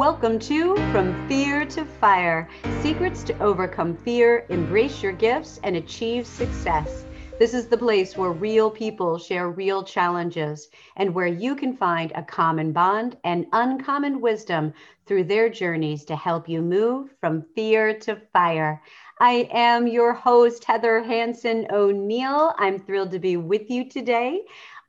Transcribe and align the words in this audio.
Welcome 0.00 0.38
to 0.38 0.76
From 0.92 1.28
Fear 1.28 1.66
to 1.66 1.84
Fire 1.84 2.48
Secrets 2.80 3.22
to 3.24 3.38
Overcome 3.38 3.98
Fear, 3.98 4.46
Embrace 4.48 5.02
Your 5.02 5.12
Gifts, 5.12 5.60
and 5.62 5.76
Achieve 5.76 6.26
Success. 6.26 7.04
This 7.38 7.52
is 7.52 7.66
the 7.66 7.76
place 7.76 8.16
where 8.16 8.30
real 8.30 8.70
people 8.70 9.18
share 9.18 9.50
real 9.50 9.84
challenges 9.84 10.70
and 10.96 11.14
where 11.14 11.26
you 11.26 11.54
can 11.54 11.76
find 11.76 12.12
a 12.14 12.22
common 12.22 12.72
bond 12.72 13.18
and 13.24 13.44
uncommon 13.52 14.22
wisdom 14.22 14.72
through 15.04 15.24
their 15.24 15.50
journeys 15.50 16.06
to 16.06 16.16
help 16.16 16.48
you 16.48 16.62
move 16.62 17.10
from 17.20 17.44
fear 17.54 17.92
to 17.98 18.22
fire. 18.32 18.80
I 19.20 19.50
am 19.52 19.86
your 19.86 20.14
host, 20.14 20.64
Heather 20.64 21.02
Hanson 21.02 21.66
O'Neill. 21.70 22.54
I'm 22.56 22.78
thrilled 22.78 23.10
to 23.10 23.18
be 23.18 23.36
with 23.36 23.68
you 23.68 23.86
today. 23.90 24.40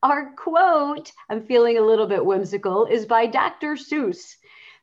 Our 0.04 0.32
quote, 0.38 1.12
I'm 1.30 1.46
feeling 1.46 1.78
a 1.78 1.86
little 1.86 2.08
bit 2.08 2.26
whimsical, 2.26 2.86
is 2.86 3.06
by 3.06 3.26
Dr. 3.26 3.76
Seuss. 3.76 4.38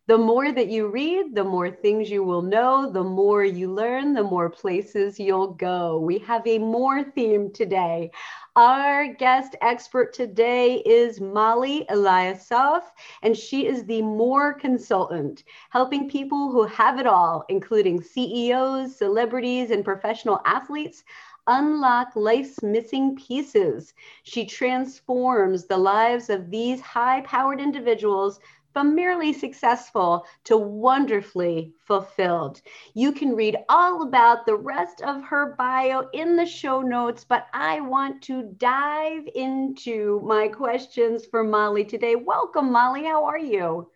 The 0.09 0.17
more 0.17 0.53
that 0.53 0.69
you 0.69 0.89
read, 0.89 1.35
the 1.35 1.45
more 1.45 1.71
things 1.71 2.11
you 2.11 2.25
will 2.25 2.41
know, 2.41 2.91
the 2.91 3.05
more 3.05 3.45
you 3.45 3.71
learn, 3.71 4.15
the 4.15 4.23
more 4.23 4.49
places 4.49 5.21
you'll 5.21 5.53
go. 5.53 5.99
We 5.99 6.19
have 6.21 6.47
a 6.47 6.59
more 6.59 7.05
theme 7.05 7.53
today. 7.53 8.11
Our 8.57 9.13
guest 9.13 9.55
expert 9.61 10.15
today 10.15 10.77
is 10.87 11.21
Mollie 11.21 11.85
Eliasoff, 11.91 12.85
and 13.21 13.37
she 13.37 13.67
is 13.67 13.85
the 13.85 14.01
More 14.01 14.55
Consultant, 14.55 15.45
helping 15.69 16.09
people 16.09 16.53
who 16.53 16.65
have 16.65 16.99
it 16.99 17.07
all, 17.07 17.45
including 17.51 18.01
CEOs, 18.01 18.97
celebrities, 18.97 19.71
and 19.71 19.85
professional 19.85 20.41
athletes, 20.47 21.05
unlock 21.49 22.15
life's 22.15 22.63
missing 22.63 23.15
pieces. 23.17 23.93
She 24.23 24.47
transforms 24.47 25.67
the 25.67 25.79
lives 25.79 26.31
of 26.31 26.51
these 26.51 26.81
high 26.81 27.23
powered 27.23 27.61
individuals 27.61 28.41
from 28.73 28.95
merely 28.95 29.33
successful 29.33 30.27
to 30.45 30.57
wonderfully 30.57 31.73
fulfilled. 31.87 32.61
You 32.95 33.13
can 33.13 33.35
read 33.35 33.57
all 33.69 34.03
about 34.03 34.47
the 34.47 34.57
rest 34.57 35.03
of 35.03 35.23
her 35.25 35.55
bio 35.57 36.09
in 36.13 36.37
the 36.37 36.47
show 36.47 36.81
notes, 36.81 37.25
but 37.25 37.47
I 37.53 37.81
want 37.81 38.23
to 38.23 38.55
dive 38.59 39.29
into 39.35 40.21
my 40.25 40.49
questions 40.49 41.27
for 41.27 41.43
Mollie 41.43 41.85
today. 41.85 42.15
Welcome, 42.15 42.71
Mollie. 42.71 43.05
How 43.05 43.25
are 43.25 43.39
you? 43.39 43.91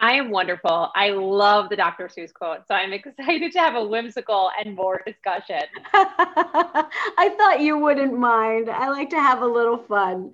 I 0.00 0.12
am 0.12 0.30
wonderful. 0.30 0.90
I 0.94 1.10
love 1.10 1.70
the 1.70 1.76
Dr. 1.76 2.08
Seuss 2.08 2.32
quote. 2.32 2.60
So 2.68 2.74
I'm 2.74 2.92
excited 2.94 3.52
to 3.52 3.58
have 3.58 3.74
a 3.74 3.84
whimsical 3.84 4.50
and 4.58 4.76
more 4.76 5.02
discussion. 5.04 5.62
I 5.92 7.34
thought 7.36 7.60
you 7.60 7.76
wouldn't 7.78 8.16
mind. 8.16 8.70
I 8.70 8.88
like 8.90 9.10
to 9.10 9.20
have 9.20 9.42
a 9.42 9.46
little 9.46 9.78
fun. 9.78 10.32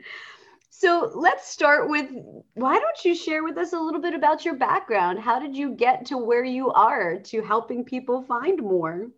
So 0.84 1.10
let's 1.14 1.48
start 1.48 1.88
with 1.88 2.10
why 2.52 2.78
don't 2.78 3.04
you 3.06 3.14
share 3.14 3.42
with 3.42 3.56
us 3.56 3.72
a 3.72 3.78
little 3.78 4.02
bit 4.02 4.12
about 4.12 4.44
your 4.44 4.56
background? 4.56 5.18
How 5.18 5.38
did 5.38 5.56
you 5.56 5.70
get 5.70 6.04
to 6.08 6.18
where 6.18 6.44
you 6.44 6.70
are 6.72 7.20
to 7.20 7.40
helping 7.40 7.84
people 7.84 8.22
find 8.28 8.60
more? 8.60 9.08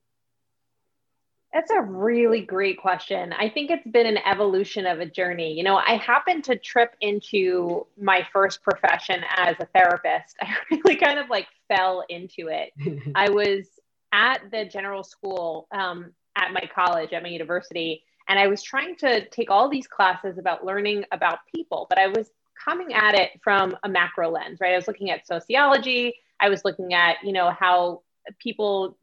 That's 1.53 1.73
a 1.73 1.83
really 1.83 2.42
great 2.42 2.78
question. 2.78 3.33
I 3.33 3.48
think 3.48 3.73
it's 3.73 3.86
been 3.89 4.06
an 4.06 4.19
evolution 4.19 4.86
of 4.86 5.00
a 5.00 5.06
journey. 5.06 5.55
You 5.55 5.64
know, 5.64 5.75
I 5.75 5.97
happened 5.97 6.45
to 6.45 6.56
trip 6.56 6.95
into 7.00 7.89
my 8.01 8.25
first 8.33 8.62
profession 8.62 9.25
as 9.36 9.56
a 9.58 9.67
therapist. 9.75 10.36
I 10.41 10.55
really 10.70 10.95
kind 10.95 11.19
of 11.19 11.28
like 11.30 11.48
fell 11.67 12.05
into 12.08 12.47
it. 12.47 12.75
I 13.17 13.28
was 13.28 13.67
at 14.12 14.53
the 14.53 14.70
Gallatin 14.73 15.03
school 15.03 15.67
um, 15.73 16.12
at 16.36 16.53
my 16.53 16.70
college, 16.73 17.12
at 17.12 17.25
my 17.25 17.28
university, 17.28 18.05
and 18.29 18.39
I 18.39 18.47
was 18.49 18.63
trying 18.63 18.97
to 18.97 19.27
take 19.29 19.51
all 19.51 19.69
these 19.69 19.87
classes 19.87 20.39
about 20.39 20.65
learning 20.65 21.05
about 21.13 21.39
people, 21.55 21.87
but 21.89 21.99
I 21.99 22.09
was 22.09 22.31
coming 22.65 22.95
at 22.95 23.15
it 23.15 23.41
from 23.42 23.77
a 23.83 23.89
macro 23.89 24.31
lens, 24.31 24.61
right? 24.61 24.73
I 24.73 24.77
was 24.77 24.89
looking 24.89 25.11
at 25.11 25.27
sociology. 25.27 26.14
I 26.41 26.48
was 26.48 26.65
looking 26.65 26.95
at, 26.95 27.17
you 27.23 27.33
know, 27.33 27.51
how 27.51 28.03
people 28.39 28.97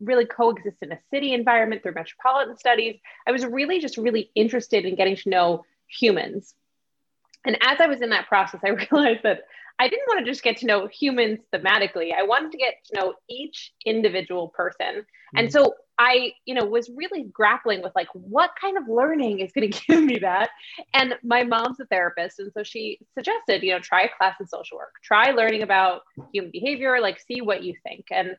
really 0.00 0.26
coexist 0.26 0.78
in 0.82 0.92
a 0.92 0.98
city 1.10 1.32
environment 1.32 1.82
through 1.82 1.94
metropolitan 1.94 2.58
studies. 2.58 2.98
I 3.26 3.32
was 3.32 3.44
really 3.46 3.80
just 3.80 3.96
really 3.96 4.30
interested 4.34 4.84
in 4.84 4.94
getting 4.94 5.16
to 5.16 5.30
know 5.30 5.64
humans. 5.86 6.54
And 7.44 7.56
as 7.62 7.80
I 7.80 7.86
was 7.86 8.02
in 8.02 8.10
that 8.10 8.26
process, 8.26 8.60
I 8.64 8.70
realized 8.90 9.22
that 9.22 9.44
I 9.78 9.88
didn't 9.88 10.06
want 10.08 10.24
to 10.24 10.30
just 10.30 10.42
get 10.42 10.56
to 10.58 10.66
know 10.66 10.86
humans 10.86 11.40
thematically. 11.52 12.12
I 12.16 12.22
wanted 12.22 12.52
to 12.52 12.58
get 12.58 12.84
to 12.86 12.96
know 12.96 13.14
each 13.28 13.72
individual 13.84 14.48
person. 14.48 14.86
Mm-hmm. 14.86 15.38
And 15.38 15.52
so 15.52 15.74
I, 15.98 16.32
you 16.44 16.54
know, 16.54 16.64
was 16.64 16.90
really 16.94 17.24
grappling 17.24 17.82
with 17.82 17.92
like 17.94 18.08
what 18.12 18.50
kind 18.60 18.76
of 18.76 18.88
learning 18.88 19.40
is 19.40 19.52
going 19.52 19.70
to 19.70 19.80
give 19.86 20.02
me 20.02 20.18
that. 20.18 20.50
And 20.94 21.14
my 21.22 21.44
mom's 21.44 21.80
a 21.80 21.86
therapist, 21.86 22.38
and 22.38 22.52
so 22.52 22.62
she 22.62 22.98
suggested, 23.14 23.62
you 23.62 23.72
know, 23.72 23.78
try 23.78 24.02
a 24.02 24.08
class 24.16 24.36
in 24.40 24.46
social 24.46 24.78
work, 24.78 24.94
try 25.02 25.30
learning 25.30 25.62
about 25.62 26.02
human 26.32 26.50
behavior, 26.50 27.00
like 27.00 27.20
see 27.20 27.40
what 27.40 27.62
you 27.62 27.74
think. 27.82 28.06
And 28.10 28.36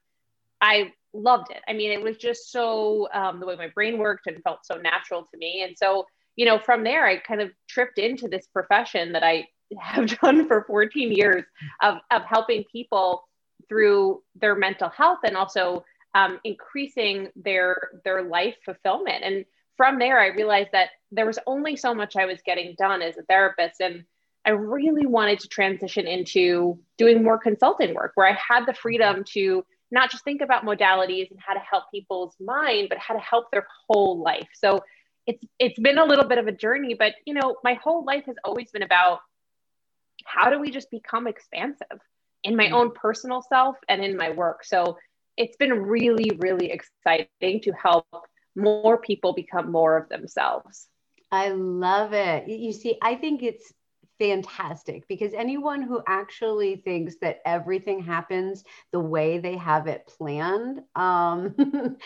I 0.61 0.91
loved 1.13 1.51
it. 1.51 1.61
I 1.67 1.73
mean, 1.73 1.91
it 1.91 2.01
was 2.01 2.17
just 2.17 2.51
so 2.51 3.07
um, 3.13 3.39
the 3.39 3.45
way 3.45 3.55
my 3.55 3.69
brain 3.69 3.97
worked 3.97 4.27
and 4.27 4.41
felt 4.43 4.65
so 4.65 4.75
natural 4.75 5.27
to 5.31 5.37
me. 5.37 5.63
And 5.63 5.77
so, 5.77 6.05
you 6.35 6.45
know, 6.45 6.59
from 6.59 6.83
there, 6.83 7.05
I 7.05 7.17
kind 7.17 7.41
of 7.41 7.51
tripped 7.67 7.97
into 7.97 8.27
this 8.27 8.47
profession 8.47 9.13
that 9.13 9.23
I 9.23 9.47
have 9.79 10.19
done 10.21 10.47
for 10.47 10.63
14 10.67 11.11
years 11.11 11.43
of, 11.81 11.97
of 12.11 12.23
helping 12.23 12.63
people 12.71 13.23
through 13.67 14.21
their 14.35 14.55
mental 14.55 14.89
health 14.89 15.19
and 15.23 15.35
also 15.35 15.83
um, 16.17 16.39
increasing 16.43 17.29
their 17.35 18.01
their 18.03 18.23
life 18.23 18.55
fulfillment. 18.65 19.23
And 19.23 19.45
from 19.77 19.99
there, 19.99 20.19
I 20.19 20.27
realized 20.27 20.69
that 20.71 20.89
there 21.11 21.27
was 21.27 21.37
only 21.45 21.75
so 21.75 21.93
much 21.93 22.15
I 22.15 22.25
was 22.25 22.39
getting 22.43 22.75
done 22.77 23.03
as 23.03 23.17
a 23.17 23.21
therapist, 23.21 23.79
and 23.79 24.03
I 24.43 24.49
really 24.51 25.05
wanted 25.05 25.39
to 25.41 25.47
transition 25.47 26.07
into 26.07 26.79
doing 26.97 27.23
more 27.23 27.37
consulting 27.37 27.93
work 27.93 28.13
where 28.15 28.27
I 28.27 28.33
had 28.33 28.65
the 28.65 28.73
freedom 28.73 29.23
to 29.33 29.63
not 29.91 30.09
just 30.09 30.23
think 30.23 30.41
about 30.41 30.65
modalities 30.65 31.29
and 31.29 31.39
how 31.39 31.53
to 31.53 31.59
help 31.59 31.83
people's 31.93 32.35
mind, 32.39 32.87
but 32.89 32.97
how 32.97 33.13
to 33.13 33.19
help 33.19 33.51
their 33.51 33.67
whole 33.87 34.19
life. 34.19 34.49
So 34.53 34.83
it's 35.27 35.43
it's 35.59 35.79
been 35.79 35.99
a 35.99 36.05
little 36.05 36.25
bit 36.25 36.39
of 36.39 36.47
a 36.47 36.51
journey, 36.51 36.95
but 36.95 37.13
you 37.27 37.35
know, 37.35 37.57
my 37.63 37.75
whole 37.75 38.03
life 38.03 38.25
has 38.25 38.37
always 38.43 38.71
been 38.71 38.83
about 38.83 39.19
how 40.25 40.49
do 40.49 40.59
we 40.59 40.71
just 40.71 40.89
become 40.89 41.27
expansive 41.27 41.99
in 42.43 42.55
my 42.55 42.71
own 42.71 42.91
personal 42.91 43.43
self 43.43 43.75
and 43.87 44.03
in 44.03 44.17
my 44.17 44.31
work. 44.31 44.63
So 44.63 44.97
it's 45.37 45.57
been 45.57 45.73
really, 45.83 46.31
really 46.39 46.71
exciting 46.71 47.61
to 47.61 47.71
help 47.71 48.07
more 48.55 48.97
people 48.97 49.33
become 49.33 49.71
more 49.71 49.97
of 49.97 50.09
themselves. 50.09 50.87
I 51.31 51.49
love 51.49 52.13
it. 52.13 52.47
You 52.47 52.71
see, 52.73 52.97
I 53.01 53.15
think 53.15 53.43
it's 53.43 53.73
fantastic 54.19 55.07
because 55.07 55.33
anyone 55.33 55.81
who 55.81 56.01
actually 56.07 56.77
thinks 56.77 57.15
that 57.21 57.39
everything 57.45 58.01
happens 58.01 58.63
the 58.91 58.99
way 58.99 59.37
they 59.37 59.55
have 59.57 59.87
it 59.87 60.07
planned, 60.17 60.81
um, 60.95 61.55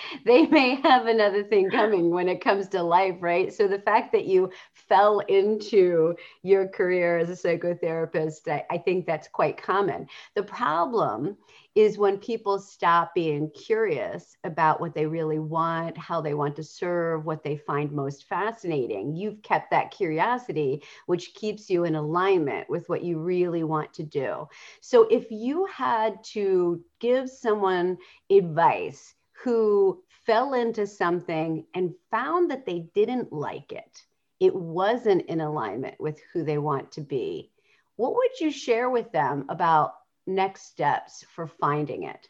they 0.26 0.46
may 0.48 0.76
have 0.82 1.06
another 1.06 1.44
thing 1.44 1.70
coming 1.70 2.10
when 2.10 2.28
it 2.28 2.44
comes 2.44 2.68
to 2.70 2.84
life, 2.84 3.16
right? 3.22 3.54
So 3.54 3.68
the 3.68 3.80
fact 3.80 4.12
that 4.14 4.26
you 4.26 4.52
fell 4.74 5.20
into 5.20 6.16
your 6.44 6.68
career 6.68 7.18
as 7.18 7.30
a 7.30 7.34
psychotherapist, 7.34 8.48
I, 8.48 8.66
I 8.70 8.78
think 8.80 9.06
that's 9.06 9.28
quite 9.30 9.62
common. 9.62 10.08
The 10.36 10.44
problem 10.44 11.38
is 11.74 11.98
when 11.98 12.18
people 12.18 12.60
stop 12.60 13.14
being 13.16 13.50
curious 13.52 14.36
about 14.44 14.82
what 14.82 14.94
they 14.94 15.06
really 15.06 15.40
want, 15.40 15.98
how 15.98 16.20
they 16.20 16.34
want 16.34 16.56
to 16.58 16.64
serve, 16.64 17.26
what 17.26 17.44
they 17.44 17.56
find 17.56 17.92
most 17.92 18.28
fascinating. 18.28 19.16
You've 19.16 19.42
kept 19.42 19.72
that 19.72 19.92
curiosity, 19.92 20.84
which 21.06 21.34
keeps 21.34 21.70
you 21.70 21.86
in 21.86 21.96
alignment 21.96 22.70
with 22.70 22.90
what 22.90 23.04
you 23.04 23.20
really 23.20 23.64
want 23.64 23.94
to 23.94 24.04
do. 24.04 24.48
So 24.82 25.04
if 25.04 25.32
you 25.32 25.66
had 25.66 26.22
to 26.26 26.84
give 27.00 27.30
someone 27.30 27.98
advice 28.30 29.16
who 29.32 30.04
fell 30.26 30.54
into 30.54 30.86
something 30.86 31.66
and 31.74 31.94
found 32.12 32.52
that 32.52 32.66
they 32.66 32.88
didn't 32.94 33.32
like 33.32 33.72
it, 33.72 34.04
it 34.42 34.54
wasn't 34.54 35.26
in 35.28 35.40
alignment 35.40 35.96
with 36.02 36.20
who 36.34 36.44
they 36.44 36.58
want 36.58 36.92
to 36.92 37.02
be, 37.02 37.52
what 37.96 38.14
would 38.14 38.40
you 38.42 38.52
share 38.52 38.90
with 38.90 39.12
them 39.12 39.46
about 39.50 39.94
next 40.28 40.68
steps 40.68 41.26
for 41.36 41.48
finding 41.48 42.04
it? 42.04 42.28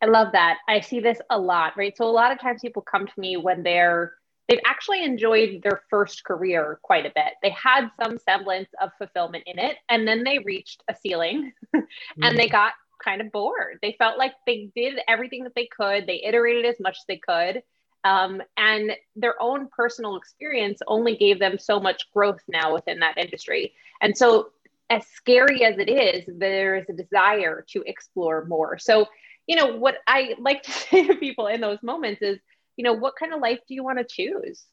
I 0.00 0.06
love 0.06 0.32
that. 0.32 0.58
I 0.68 0.80
see 0.80 1.00
this 1.00 1.20
a 1.30 1.38
lot, 1.38 1.76
right? 1.76 1.96
So 1.96 2.04
a 2.04 2.10
lot 2.10 2.30
of 2.30 2.40
times 2.40 2.60
people 2.60 2.82
come 2.82 3.06
to 3.06 3.20
me 3.20 3.36
when 3.36 3.62
they're 3.62 4.14
they've 4.48 4.60
actually 4.64 5.04
enjoyed 5.04 5.60
their 5.62 5.82
first 5.90 6.24
career 6.24 6.78
quite 6.82 7.04
a 7.04 7.12
bit. 7.14 7.34
They 7.42 7.50
had 7.50 7.90
some 8.02 8.16
semblance 8.18 8.70
of 8.80 8.90
fulfillment 8.96 9.44
in 9.46 9.58
it 9.58 9.76
and 9.90 10.08
then 10.08 10.24
they 10.24 10.38
reached 10.38 10.82
a 10.88 10.94
ceiling 10.94 11.52
and 11.74 12.38
they 12.38 12.48
mm. 12.48 12.52
got 12.52 12.72
kind 13.04 13.20
of 13.20 13.30
bored. 13.30 13.78
They 13.82 13.94
felt 13.98 14.16
like 14.16 14.32
they 14.46 14.70
did 14.74 15.00
everything 15.06 15.44
that 15.44 15.54
they 15.54 15.66
could. 15.66 16.06
They 16.06 16.24
iterated 16.24 16.64
as 16.64 16.80
much 16.80 16.96
as 16.98 17.04
they 17.06 17.18
could. 17.18 17.62
Um, 18.04 18.40
and 18.56 18.92
their 19.16 19.40
own 19.40 19.68
personal 19.68 20.16
experience 20.16 20.80
only 20.86 21.16
gave 21.16 21.38
them 21.38 21.58
so 21.58 21.78
much 21.78 22.10
growth 22.14 22.40
now 22.48 22.72
within 22.72 23.00
that 23.00 23.18
industry. 23.18 23.74
And 24.00 24.16
so 24.16 24.50
as 24.90 25.06
scary 25.08 25.64
as 25.64 25.78
it 25.78 25.88
is, 25.88 26.24
there 26.26 26.76
is 26.76 26.86
a 26.88 26.92
desire 26.92 27.64
to 27.70 27.82
explore 27.86 28.44
more. 28.46 28.78
So, 28.78 29.06
you 29.46 29.56
know, 29.56 29.76
what 29.76 29.96
I 30.06 30.34
like 30.38 30.62
to 30.64 30.72
say 30.90 31.06
to 31.06 31.14
people 31.16 31.46
in 31.46 31.60
those 31.60 31.82
moments 31.82 32.22
is, 32.22 32.38
you 32.76 32.84
know, 32.84 32.92
what 32.92 33.14
kind 33.18 33.32
of 33.32 33.40
life 33.40 33.58
do 33.68 33.74
you 33.74 33.84
want 33.84 33.98
to 33.98 34.04
choose? 34.04 34.64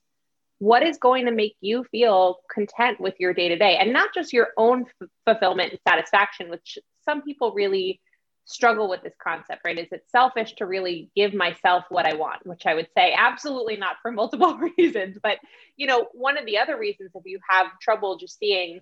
what 0.60 0.84
is 0.84 0.98
going 0.98 1.26
to 1.26 1.32
make 1.32 1.56
you 1.60 1.84
feel 1.92 2.40
content 2.52 3.00
with 3.00 3.16
your 3.20 3.34
day 3.34 3.50
to 3.50 3.58
day 3.58 3.78
and 3.78 3.92
not 3.92 4.14
just 4.14 4.34
your 4.34 4.50
own 4.58 4.86
f- 5.02 5.10
fulfillment 5.26 5.72
and 5.72 5.80
satisfaction 5.88 6.50
which 6.50 6.78
some 7.04 7.22
people 7.22 7.52
really 7.54 8.00
struggle 8.46 8.88
with 8.88 9.02
this 9.02 9.14
concept 9.22 9.62
right 9.66 9.80
is 9.80 9.88
it 9.92 10.04
selfish 10.10 10.54
to 10.54 10.66
really 10.66 11.10
give 11.16 11.34
myself 11.34 11.84
what 11.90 12.06
i 12.06 12.14
want 12.14 12.46
which 12.46 12.66
i 12.66 12.74
would 12.74 12.88
say 12.96 13.14
absolutely 13.18 13.76
not 13.76 13.96
for 14.02 14.12
multiple 14.12 14.58
reasons 14.78 15.18
but 15.22 15.40
you 15.76 15.88
know 15.88 16.08
one 16.14 16.38
of 16.38 16.46
the 16.46 16.58
other 16.58 16.78
reasons 16.78 17.12
if 17.16 17.24
you 17.26 17.40
have 17.50 17.68
trouble 17.82 18.18
just 18.18 18.38
seeing 18.38 18.80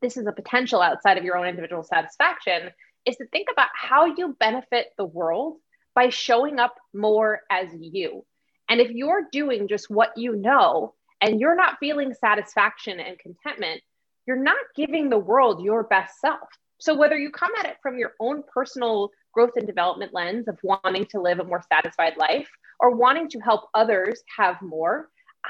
this 0.00 0.16
is 0.16 0.26
a 0.26 0.32
potential 0.32 0.80
outside 0.80 1.18
of 1.18 1.24
your 1.24 1.36
own 1.36 1.46
individual 1.46 1.82
satisfaction 1.82 2.70
is 3.06 3.16
to 3.16 3.26
think 3.28 3.48
about 3.52 3.68
how 3.74 4.06
you 4.06 4.36
benefit 4.40 4.88
the 4.96 5.04
world 5.04 5.56
by 5.94 6.08
showing 6.08 6.58
up 6.58 6.74
more 6.92 7.42
as 7.50 7.68
you 7.78 8.24
and 8.68 8.80
if 8.80 8.90
you're 8.90 9.28
doing 9.30 9.68
just 9.68 9.90
what 9.90 10.16
you 10.16 10.36
know 10.36 10.94
and 11.20 11.40
you're 11.40 11.56
not 11.56 11.78
feeling 11.80 12.14
satisfaction 12.14 13.00
and 13.00 13.18
contentment, 13.18 13.80
you're 14.26 14.42
not 14.42 14.56
giving 14.74 15.08
the 15.08 15.18
world 15.18 15.62
your 15.62 15.84
best 15.84 16.20
self. 16.20 16.48
So, 16.78 16.94
whether 16.94 17.16
you 17.16 17.30
come 17.30 17.52
at 17.58 17.66
it 17.66 17.76
from 17.82 17.98
your 17.98 18.12
own 18.20 18.42
personal 18.52 19.10
growth 19.32 19.52
and 19.56 19.66
development 19.66 20.14
lens 20.14 20.48
of 20.48 20.58
wanting 20.62 21.06
to 21.06 21.20
live 21.20 21.40
a 21.40 21.44
more 21.44 21.62
satisfied 21.72 22.16
life 22.16 22.48
or 22.80 22.96
wanting 22.96 23.28
to 23.30 23.38
help 23.40 23.68
others 23.74 24.22
have 24.36 24.60
more, 24.62 25.08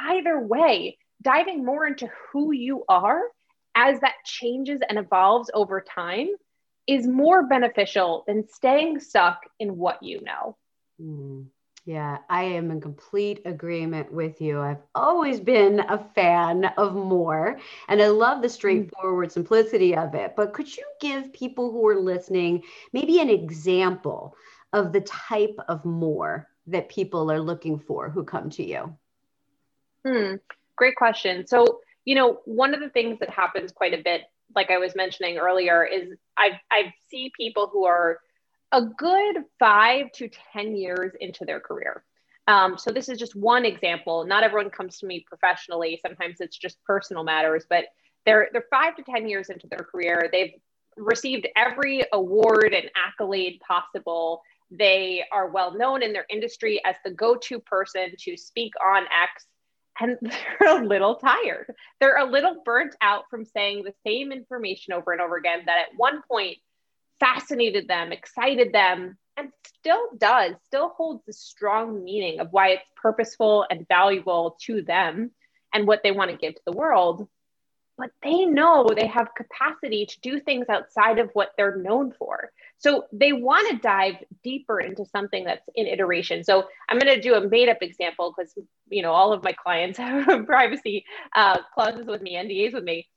either 0.08 0.40
way, 0.40 0.98
diving 1.22 1.64
more 1.64 1.86
into 1.86 2.08
who 2.32 2.52
you 2.52 2.84
are 2.88 3.22
as 3.74 4.00
that 4.00 4.14
changes 4.24 4.80
and 4.88 4.98
evolves 4.98 5.50
over 5.54 5.80
time 5.80 6.28
is 6.86 7.06
more 7.06 7.46
beneficial 7.46 8.24
than 8.26 8.46
staying 8.48 9.00
stuck 9.00 9.40
in 9.58 9.76
what 9.76 10.02
you 10.02 10.20
know. 10.22 10.56
Mm. 11.00 11.46
Yeah, 11.86 12.18
I 12.30 12.44
am 12.44 12.70
in 12.70 12.80
complete 12.80 13.42
agreement 13.44 14.10
with 14.10 14.40
you. 14.40 14.58
I've 14.58 14.82
always 14.94 15.38
been 15.38 15.80
a 15.80 15.98
fan 16.14 16.64
of 16.78 16.94
more, 16.94 17.58
and 17.88 18.00
I 18.00 18.08
love 18.08 18.40
the 18.40 18.48
mm. 18.48 18.52
straightforward 18.52 19.30
simplicity 19.30 19.94
of 19.94 20.14
it. 20.14 20.34
But 20.34 20.54
could 20.54 20.74
you 20.74 20.84
give 21.00 21.32
people 21.34 21.70
who 21.70 21.86
are 21.88 22.00
listening 22.00 22.62
maybe 22.94 23.20
an 23.20 23.28
example 23.28 24.34
of 24.72 24.92
the 24.92 25.02
type 25.02 25.58
of 25.68 25.84
more 25.84 26.48
that 26.68 26.88
people 26.88 27.30
are 27.30 27.40
looking 27.40 27.78
for 27.78 28.08
who 28.08 28.24
come 28.24 28.48
to 28.50 28.64
you? 28.64 28.96
Hmm, 30.06 30.36
great 30.76 30.96
question. 30.96 31.46
So, 31.46 31.80
you 32.04 32.14
know, 32.14 32.40
one 32.44 32.74
of 32.74 32.80
the 32.80 32.90
things 32.90 33.18
that 33.20 33.30
happens 33.30 33.72
quite 33.72 33.94
a 33.94 34.02
bit, 34.02 34.22
like 34.54 34.70
I 34.70 34.78
was 34.78 34.94
mentioning 34.94 35.38
earlier, 35.38 35.84
is 35.84 36.14
I 36.36 36.60
I 36.70 36.94
see 37.08 37.32
people 37.36 37.68
who 37.72 37.84
are 37.84 38.18
a 38.72 38.82
good 38.82 39.44
five 39.58 40.10
to 40.12 40.28
10 40.52 40.76
years 40.76 41.12
into 41.20 41.44
their 41.44 41.60
career. 41.60 42.04
Um, 42.46 42.76
so 42.76 42.90
this 42.90 43.08
is 43.08 43.18
just 43.18 43.34
one 43.34 43.64
example. 43.64 44.24
Not 44.24 44.42
everyone 44.42 44.70
comes 44.70 44.98
to 44.98 45.06
me 45.06 45.24
professionally. 45.26 45.98
Sometimes 46.02 46.40
it's 46.40 46.58
just 46.58 46.82
personal 46.84 47.24
matters, 47.24 47.64
but 47.68 47.86
they're 48.26 48.48
they're 48.52 48.66
five 48.70 48.96
to 48.96 49.02
10 49.02 49.28
years 49.28 49.48
into 49.48 49.66
their 49.68 49.86
career. 49.90 50.28
They've 50.30 50.54
received 50.96 51.48
every 51.56 52.02
award 52.12 52.74
and 52.74 52.90
accolade 52.94 53.60
possible. 53.66 54.42
They 54.70 55.24
are 55.32 55.50
well 55.50 55.76
known 55.76 56.02
in 56.02 56.12
their 56.12 56.26
industry 56.28 56.80
as 56.84 56.96
the 57.04 57.10
go-to 57.10 57.60
person 57.60 58.14
to 58.18 58.36
speak 58.36 58.72
on 58.84 59.04
X. 59.04 59.46
And 60.00 60.18
they're 60.60 60.82
a 60.82 60.84
little 60.84 61.16
tired. 61.16 61.72
They're 62.00 62.18
a 62.18 62.30
little 62.30 62.62
burnt 62.64 62.94
out 63.00 63.24
from 63.30 63.44
saying 63.44 63.84
the 63.84 63.94
same 64.06 64.32
information 64.32 64.92
over 64.92 65.12
and 65.12 65.20
over 65.20 65.36
again 65.36 65.62
that 65.66 65.78
at 65.78 65.96
one 65.96 66.22
point 66.28 66.58
fascinated 67.20 67.88
them, 67.88 68.12
excited 68.12 68.72
them, 68.72 69.16
and 69.36 69.50
still 69.66 70.08
does, 70.16 70.54
still 70.66 70.90
holds 70.90 71.24
the 71.26 71.32
strong 71.32 72.04
meaning 72.04 72.40
of 72.40 72.48
why 72.50 72.68
it's 72.68 72.84
purposeful 72.96 73.66
and 73.70 73.86
valuable 73.88 74.56
to 74.62 74.82
them 74.82 75.30
and 75.72 75.86
what 75.86 76.02
they 76.02 76.12
want 76.12 76.30
to 76.30 76.36
give 76.36 76.54
to 76.54 76.60
the 76.66 76.72
world. 76.72 77.28
But 77.96 78.10
they 78.22 78.44
know 78.44 78.88
they 78.88 79.06
have 79.06 79.28
capacity 79.36 80.06
to 80.06 80.20
do 80.20 80.40
things 80.40 80.66
outside 80.68 81.20
of 81.20 81.30
what 81.32 81.52
they're 81.56 81.76
known 81.76 82.12
for. 82.18 82.50
So 82.78 83.04
they 83.12 83.32
want 83.32 83.70
to 83.70 83.76
dive 83.76 84.16
deeper 84.42 84.80
into 84.80 85.06
something 85.06 85.44
that's 85.44 85.68
in 85.76 85.86
iteration. 85.86 86.42
So 86.42 86.64
I'm 86.88 86.98
going 86.98 87.14
to 87.14 87.20
do 87.20 87.34
a 87.34 87.48
made 87.48 87.68
up 87.68 87.82
example 87.82 88.34
because, 88.36 88.52
you 88.88 89.02
know, 89.02 89.12
all 89.12 89.32
of 89.32 89.44
my 89.44 89.52
clients 89.52 89.98
have 89.98 90.46
privacy 90.46 91.04
uh, 91.36 91.58
clauses 91.72 92.06
with 92.06 92.20
me, 92.20 92.34
NDAs 92.34 92.74
with 92.74 92.84
me, 92.84 93.08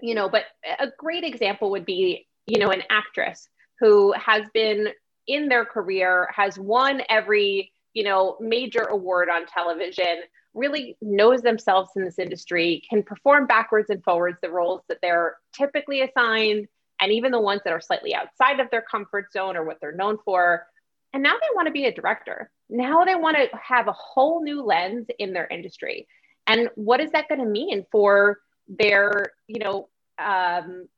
you 0.00 0.14
know, 0.14 0.28
but 0.28 0.44
a 0.78 0.88
great 0.98 1.24
example 1.24 1.70
would 1.70 1.86
be 1.86 2.26
you 2.46 2.58
know, 2.58 2.70
an 2.70 2.82
actress 2.90 3.48
who 3.80 4.12
has 4.12 4.42
been 4.54 4.88
in 5.26 5.48
their 5.48 5.64
career, 5.64 6.28
has 6.34 6.58
won 6.58 7.02
every, 7.08 7.72
you 7.92 8.04
know, 8.04 8.36
major 8.40 8.82
award 8.82 9.28
on 9.28 9.46
television, 9.46 10.22
really 10.56 10.96
knows 11.00 11.42
themselves 11.42 11.90
in 11.96 12.04
this 12.04 12.18
industry, 12.18 12.82
can 12.88 13.02
perform 13.02 13.46
backwards 13.46 13.90
and 13.90 14.02
forwards 14.02 14.38
the 14.42 14.50
roles 14.50 14.82
that 14.88 14.98
they're 15.02 15.36
typically 15.52 16.02
assigned, 16.02 16.66
and 17.00 17.12
even 17.12 17.30
the 17.30 17.40
ones 17.40 17.60
that 17.64 17.72
are 17.72 17.80
slightly 17.80 18.14
outside 18.14 18.58
of 18.58 18.70
their 18.70 18.82
comfort 18.82 19.32
zone 19.32 19.56
or 19.56 19.64
what 19.64 19.78
they're 19.80 19.92
known 19.92 20.18
for. 20.24 20.66
And 21.12 21.22
now 21.22 21.32
they 21.32 21.54
want 21.54 21.66
to 21.66 21.72
be 21.72 21.84
a 21.84 21.94
director. 21.94 22.50
Now 22.68 23.04
they 23.04 23.14
want 23.14 23.36
to 23.36 23.48
have 23.56 23.86
a 23.88 23.92
whole 23.92 24.42
new 24.42 24.62
lens 24.62 25.06
in 25.18 25.32
their 25.32 25.46
industry. 25.46 26.08
And 26.46 26.70
what 26.74 27.00
is 27.00 27.10
that 27.12 27.28
going 27.28 27.40
to 27.40 27.46
mean 27.46 27.86
for 27.92 28.38
their, 28.68 29.32
you 29.46 29.58
know, 29.60 29.88
um, 30.18 30.88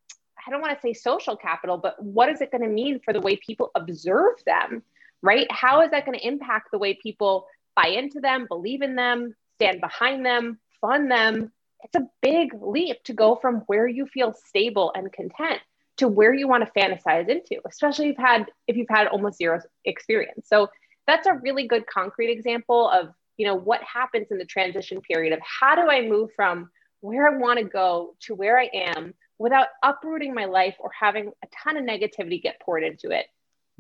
I 0.47 0.51
don't 0.51 0.61
want 0.61 0.75
to 0.75 0.81
say 0.81 0.93
social 0.95 1.37
capital, 1.37 1.77
but 1.77 2.03
what 2.03 2.29
is 2.29 2.41
it 2.41 2.51
going 2.51 2.63
to 2.63 2.69
mean 2.69 3.01
for 3.05 3.13
the 3.13 3.21
way 3.21 3.37
people 3.37 3.71
observe 3.75 4.37
them, 4.47 4.83
right? 5.23 5.47
How 5.51 5.83
is 5.83 5.91
that 5.91 6.07
going 6.07 6.19
to 6.19 6.27
impact 6.27 6.69
the 6.73 6.79
way 6.79 6.95
people 6.95 7.47
buy 7.77 7.89
into 7.89 8.21
them, 8.21 8.47
believe 8.49 8.83
in 8.83 8.95
them, 8.95 9.35
stand 9.59 9.81
behind 9.81 10.25
them, 10.25 10.59
fund 10.81 11.11
them? 11.11 11.53
It's 11.83 11.97
a 11.97 12.09
big 12.23 12.51
leap 12.61 13.03
to 13.05 13.13
go 13.13 13.37
from 13.37 13.63
where 13.67 13.87
you 13.87 14.07
feel 14.07 14.35
stable 14.35 14.93
and 14.95 15.13
content 15.13 15.61
to 15.99 16.09
where 16.09 16.33
you 16.33 16.49
want 16.49 16.65
to 16.65 16.81
fantasize 16.81 17.29
into, 17.29 17.61
especially 17.67 18.07
if 18.07 18.11
you've 18.11 18.27
had 18.27 18.47
if 18.67 18.77
you've 18.77 18.89
had 18.89 19.09
almost 19.09 19.39
zero 19.39 19.61
experience. 19.85 20.49
So 20.49 20.69
that's 21.07 21.27
a 21.27 21.35
really 21.35 21.67
good 21.67 21.87
concrete 21.87 22.31
example 22.31 22.89
of 22.89 23.09
you 23.37 23.47
know 23.47 23.55
what 23.55 23.83
happens 23.83 24.29
in 24.31 24.39
the 24.39 24.45
transition 24.45 25.01
period 25.01 25.33
of 25.33 25.41
how 25.41 25.75
do 25.75 25.91
I 25.91 26.03
move 26.09 26.31
from 26.35 26.71
where 27.01 27.29
I 27.29 27.37
want 27.39 27.59
to 27.59 27.65
go 27.65 28.15
to 28.23 28.35
where 28.35 28.59
I 28.59 28.71
am 28.73 29.15
without 29.39 29.69
uprooting 29.85 30.35
my 30.35 30.47
life 30.47 30.75
or 30.81 30.91
having 30.99 31.29
a 31.45 31.47
ton 31.65 31.77
of 31.77 31.85
negativity 31.85 32.43
get 32.43 32.61
poured 32.61 32.83
into 32.83 33.11
it. 33.11 33.27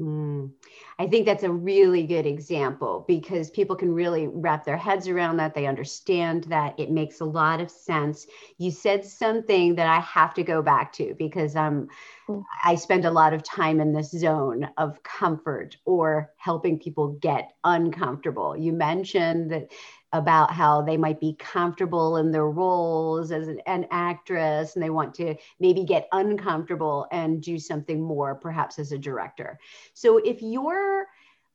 Mm. 0.01 0.53
I 1.01 1.09
think 1.09 1.27
that's 1.27 1.43
a 1.43 1.51
really 1.51 2.07
good 2.07 2.25
example 2.25 3.05
because 3.09 3.51
people 3.51 3.75
can 3.75 3.93
really 3.93 4.29
wrap 4.29 4.65
their 4.65 4.77
heads 4.77 5.09
around 5.09 5.39
that. 5.39 5.55
They 5.55 5.67
understand 5.67 6.45
that 6.45 6.79
it 6.79 6.93
makes 6.93 7.21
a 7.21 7.25
lot 7.25 7.61
of 7.61 7.69
sense. 7.69 8.27
You 8.59 8.71
said 8.71 9.05
something 9.05 9.75
that 9.75 9.89
I 9.89 9.99
have 10.01 10.35
to 10.35 10.45
go 10.45 10.63
back 10.63 10.93
to 10.95 11.17
because 11.19 11.57
um, 11.57 11.89
mm. 12.29 12.45
I 12.65 12.77
spend 12.77 13.07
a 13.07 13.11
lot 13.11 13.33
of 13.35 13.43
time 13.43 13.81
in 13.81 13.93
this 13.93 14.13
zone 14.13 14.69
of 14.77 15.03
comfort 15.03 15.77
or 15.85 16.31
helping 16.37 16.79
people 16.79 17.19
get 17.21 17.53
uncomfortable. 17.65 18.57
You 18.57 18.73
mentioned 18.73 19.51
that 19.51 19.73
about 20.13 20.51
how 20.51 20.81
they 20.81 20.97
might 20.97 21.21
be 21.21 21.37
comfortable 21.39 22.17
in 22.17 22.31
their 22.31 22.49
roles 22.49 23.31
as 23.31 23.49
an, 23.49 23.61
an, 23.67 23.87
actress 23.91 24.75
and 24.75 24.83
they 24.83 24.91
want 24.91 25.15
to 25.15 25.35
maybe 25.61 25.85
get 25.85 26.09
uncomfortable 26.13 27.07
and 27.13 27.43
do 27.43 27.59
something 27.59 28.01
more, 28.01 28.35
perhaps 28.35 28.79
as 28.79 28.93
a 28.93 28.99
director. 28.99 29.59
So 29.93 30.19
if 30.19 30.41
your 30.41 31.07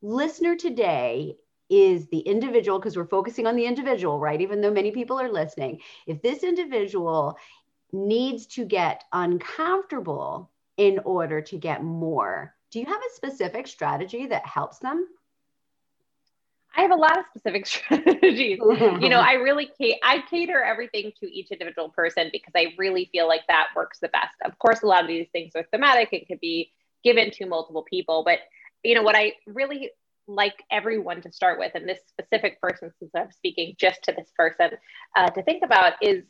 listener 0.02 0.56
today 0.56 1.36
is 1.70 2.08
the 2.10 2.20
individual, 2.20 2.78
because 2.78 2.96
we're 2.96 3.08
focusing 3.08 3.48
on 3.48 3.56
the 3.56 3.66
individual, 3.66 4.20
right? 4.20 4.42
Even 4.42 4.62
though 4.62 4.72
many 4.72 4.92
people 4.92 5.20
are 5.20 5.32
listening, 5.32 5.80
if 6.06 6.22
this 6.22 6.44
individual 6.44 7.38
needs 7.92 8.46
to 8.48 8.66
get 8.66 9.04
uncomfortable 9.14 10.52
in 10.78 11.00
order 11.06 11.42
to 11.42 11.58
get 11.58 11.84
more, 11.84 12.56
do 12.70 12.80
you 12.80 12.86
have 12.86 13.02
a 13.02 13.16
specific 13.16 13.66
strategy 13.68 14.28
that 14.28 14.46
helps 14.46 14.80
them? 14.80 15.08
I 16.76 16.82
have 16.82 16.92
a 16.92 16.96
lot 16.96 17.18
of 17.18 17.26
specific 17.30 17.66
strategies. 17.68 18.60
you 18.60 19.10
know, 19.10 19.20
I 19.26 19.34
really 19.34 19.72
I 20.04 20.24
cater 20.30 20.62
everything 20.64 21.12
to 21.20 21.32
each 21.32 21.52
individual 21.52 21.90
person 21.90 22.30
because 22.32 22.54
I 22.56 22.74
really 22.78 23.10
feel 23.12 23.28
like 23.28 23.42
that 23.48 23.68
works 23.76 24.00
the 24.00 24.10
best. 24.10 24.36
Of 24.44 24.58
course, 24.60 24.82
a 24.82 24.88
lot 24.88 25.02
of 25.02 25.08
these 25.08 25.28
things 25.32 25.54
are 25.56 25.64
thematic 25.72 26.10
and 26.14 26.28
could 26.28 26.40
be 26.40 26.72
given 27.04 27.32
to 27.32 27.46
multiple 27.46 27.84
people, 27.90 28.24
but 28.24 28.40
you 28.84 28.96
know 28.96 29.04
what 29.04 29.16
I 29.16 29.34
really 29.46 29.92
like 30.28 30.64
everyone 30.72 31.22
to 31.22 31.32
start 31.32 31.60
with, 31.60 31.74
and 31.76 31.88
this 31.88 32.00
specific 32.08 32.62
person, 32.62 32.92
since 32.98 33.12
I'm 33.16 33.32
speaking 33.32 33.76
just 33.78 34.04
to 34.04 34.14
this 34.14 34.32
person, 34.38 34.72
uh, 35.16 35.28
to 35.28 35.44
think 35.44 35.64
about 35.64 35.94
is 36.02 36.24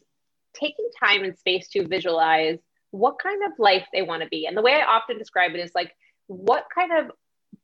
taking 0.53 0.89
time 1.03 1.23
and 1.23 1.37
space 1.37 1.67
to 1.69 1.87
visualize 1.87 2.59
what 2.91 3.17
kind 3.19 3.43
of 3.43 3.51
life 3.57 3.85
they 3.91 4.01
want 4.01 4.21
to 4.23 4.29
be. 4.29 4.45
And 4.45 4.55
the 4.55 4.61
way 4.61 4.73
I 4.73 4.83
often 4.85 5.17
describe 5.17 5.51
it 5.53 5.59
is 5.59 5.71
like, 5.73 5.91
what 6.27 6.67
kind 6.73 6.91
of 6.91 7.11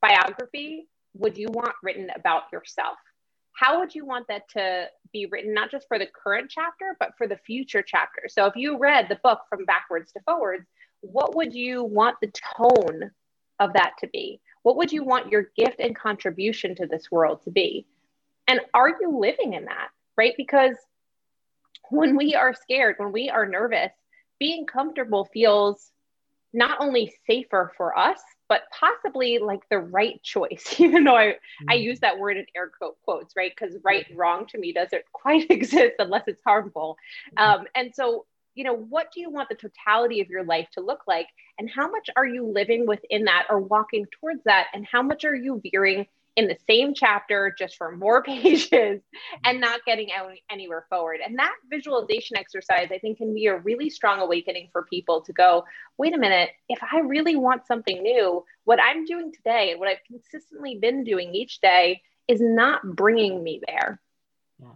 biography 0.02 0.88
would 1.14 1.38
you 1.38 1.48
want 1.50 1.74
written 1.84 2.10
about 2.16 2.44
yourself? 2.52 2.98
How 3.54 3.80
would 3.80 3.94
you 3.94 4.06
want 4.06 4.28
that 4.30 4.48
to 4.50 4.86
be 5.12 5.26
written, 5.26 5.54
not 5.54 5.72
just 5.72 5.88
for 5.88 6.00
the 6.00 6.08
current 6.08 6.50
chapter, 6.50 6.96
but 7.00 7.12
for 7.18 7.28
the 7.28 7.38
future 7.38 7.84
chapter? 7.86 8.24
So 8.28 8.46
if 8.46 8.56
you 8.56 8.78
read 8.78 9.08
the 9.10 9.20
book 9.22 9.42
from 9.50 9.66
backwards 9.66 10.12
to 10.14 10.22
forwards, 10.22 10.66
what 11.02 11.36
would 11.36 11.54
you 11.54 11.84
want 11.84 12.18
the 12.22 12.32
tone 12.58 13.12
of 13.60 13.74
that 13.74 13.94
to 14.00 14.08
be? 14.08 14.40
What 14.64 14.78
would 14.78 14.92
you 14.92 15.04
want 15.04 15.32
your 15.32 15.50
gift 15.58 15.80
and 15.80 15.96
contribution 15.96 16.76
to 16.76 16.86
this 16.86 17.12
world 17.12 17.44
to 17.44 17.52
be? 17.52 17.86
And 18.48 18.62
are 18.74 18.90
you 18.90 19.18
living 19.20 19.54
in 19.54 19.66
that? 19.66 19.90
Right? 20.18 20.34
Because 20.38 20.76
when 21.90 22.16
we 22.16 22.36
are 22.36 22.54
scared, 22.54 22.96
when 22.98 23.12
we 23.12 23.30
are 23.30 23.46
nervous, 23.46 23.92
being 24.40 24.66
comfortable 24.66 25.26
feels 25.34 25.92
not 26.54 26.82
only 26.82 27.14
safer 27.28 27.72
for 27.78 27.98
us, 27.98 28.20
but 28.48 28.64
possibly 28.78 29.38
like 29.38 29.62
the 29.70 29.78
right 29.78 30.22
choice, 30.24 30.76
even 30.80 31.04
though 31.04 31.16
I, 31.16 31.26
mm-hmm. 31.26 31.70
I 31.70 31.74
use 31.76 32.00
that 32.00 32.18
word 32.18 32.38
in 32.38 32.46
air 32.56 32.72
quotes, 33.06 33.36
right? 33.36 33.52
Because 33.56 33.78
right 33.84 34.06
wrong 34.16 34.48
to 34.48 34.58
me 34.58 34.74
doesn't 34.74 35.04
quite 35.14 35.50
exist 35.50 35.96
unless 36.00 36.24
it's 36.28 36.42
harmful. 36.46 36.98
Mm-hmm. 37.38 37.62
Um, 37.62 37.68
and 37.76 37.94
so, 37.94 38.26
you 38.56 38.64
know, 38.64 38.76
what 38.76 39.12
do 39.14 39.22
you 39.22 39.30
want 39.30 39.48
the 39.48 39.56
totality 39.56 40.22
of 40.22 40.30
your 40.30 40.44
life 40.44 40.68
to 40.74 40.82
look 40.82 41.02
like? 41.08 41.28
And 41.60 41.70
how 41.70 41.90
much 41.90 42.10
are 42.16 42.26
you 42.26 42.48
living 42.48 42.86
within 42.86 43.26
that 43.26 43.46
or 43.50 43.60
walking 43.60 44.06
towards 44.20 44.44
that? 44.46 44.68
And 44.74 44.86
how 44.92 45.02
much 45.02 45.24
are 45.24 45.36
you 45.36 45.62
veering 45.72 46.08
in 46.36 46.48
the 46.48 46.58
same 46.70 46.94
chapter 46.94 47.54
just 47.58 47.78
for 47.78 47.92
more 47.96 48.24
pages 48.30 49.02
and 49.46 49.62
not 49.62 49.82
getting 49.86 50.12
out 50.12 50.32
anywhere 50.50 50.86
forward. 50.90 51.20
And 51.26 51.38
that 51.40 51.54
visualization 51.70 52.38
exercise, 52.38 52.90
I 52.92 53.00
think, 53.00 53.18
can 53.18 53.34
be 53.34 53.48
a 53.48 53.58
really 53.58 53.90
strong 53.90 54.20
awakening 54.20 54.70
for 54.72 54.84
people 54.84 55.22
to 55.22 55.34
go, 55.34 55.66
wait 55.98 56.16
a 56.16 56.18
minute, 56.18 56.50
if 56.68 56.80
I 56.92 57.00
really 57.00 57.36
want 57.36 57.68
something 57.68 58.02
new, 58.02 58.44
what 58.64 58.80
I'm 58.82 59.06
doing 59.06 59.32
today 59.34 59.72
and 59.72 59.80
what 59.80 59.90
I've 59.90 60.04
consistently 60.08 60.78
been 60.80 61.04
doing 61.04 61.34
each 61.34 61.60
day 61.62 62.02
is 62.28 62.40
not 62.42 62.82
bringing 62.96 63.44
me 63.44 63.62
there. 63.68 64.00
Yeah. 64.60 64.68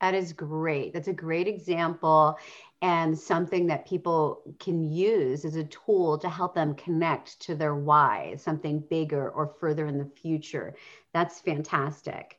That 0.00 0.14
is 0.14 0.34
great. 0.34 0.92
That's 0.92 1.08
a 1.08 1.14
great 1.14 1.48
example 1.48 2.38
and 2.82 3.18
something 3.18 3.66
that 3.66 3.88
people 3.88 4.42
can 4.60 4.82
use 4.82 5.44
as 5.44 5.56
a 5.56 5.64
tool 5.64 6.18
to 6.18 6.28
help 6.28 6.54
them 6.54 6.74
connect 6.74 7.40
to 7.40 7.54
their 7.54 7.74
why, 7.74 8.36
something 8.36 8.84
bigger 8.90 9.30
or 9.30 9.54
further 9.58 9.86
in 9.86 9.98
the 9.98 10.04
future. 10.04 10.76
That's 11.14 11.40
fantastic. 11.40 12.38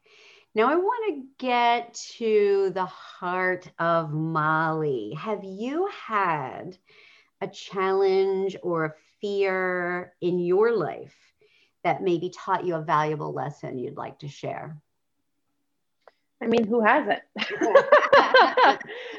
Now, 0.53 0.69
I 0.69 0.75
want 0.75 1.15
to 1.15 1.45
get 1.45 1.93
to 2.17 2.71
the 2.73 2.85
heart 2.85 3.69
of 3.79 4.11
Mollie. 4.13 5.13
Have 5.17 5.43
you 5.43 5.89
had 5.91 6.77
a 7.41 7.47
challenge 7.47 8.55
or 8.63 8.85
a 8.85 8.93
fear 9.21 10.13
in 10.21 10.39
your 10.39 10.75
life 10.75 11.15
that 11.83 12.01
maybe 12.01 12.29
taught 12.29 12.65
you 12.65 12.75
a 12.75 12.81
valuable 12.81 13.33
lesson 13.33 13.77
you'd 13.77 13.97
like 13.97 14.19
to 14.19 14.27
share? 14.27 14.81
I 16.41 16.45
mean, 16.45 16.67
who 16.67 16.81
hasn't? 16.81 17.19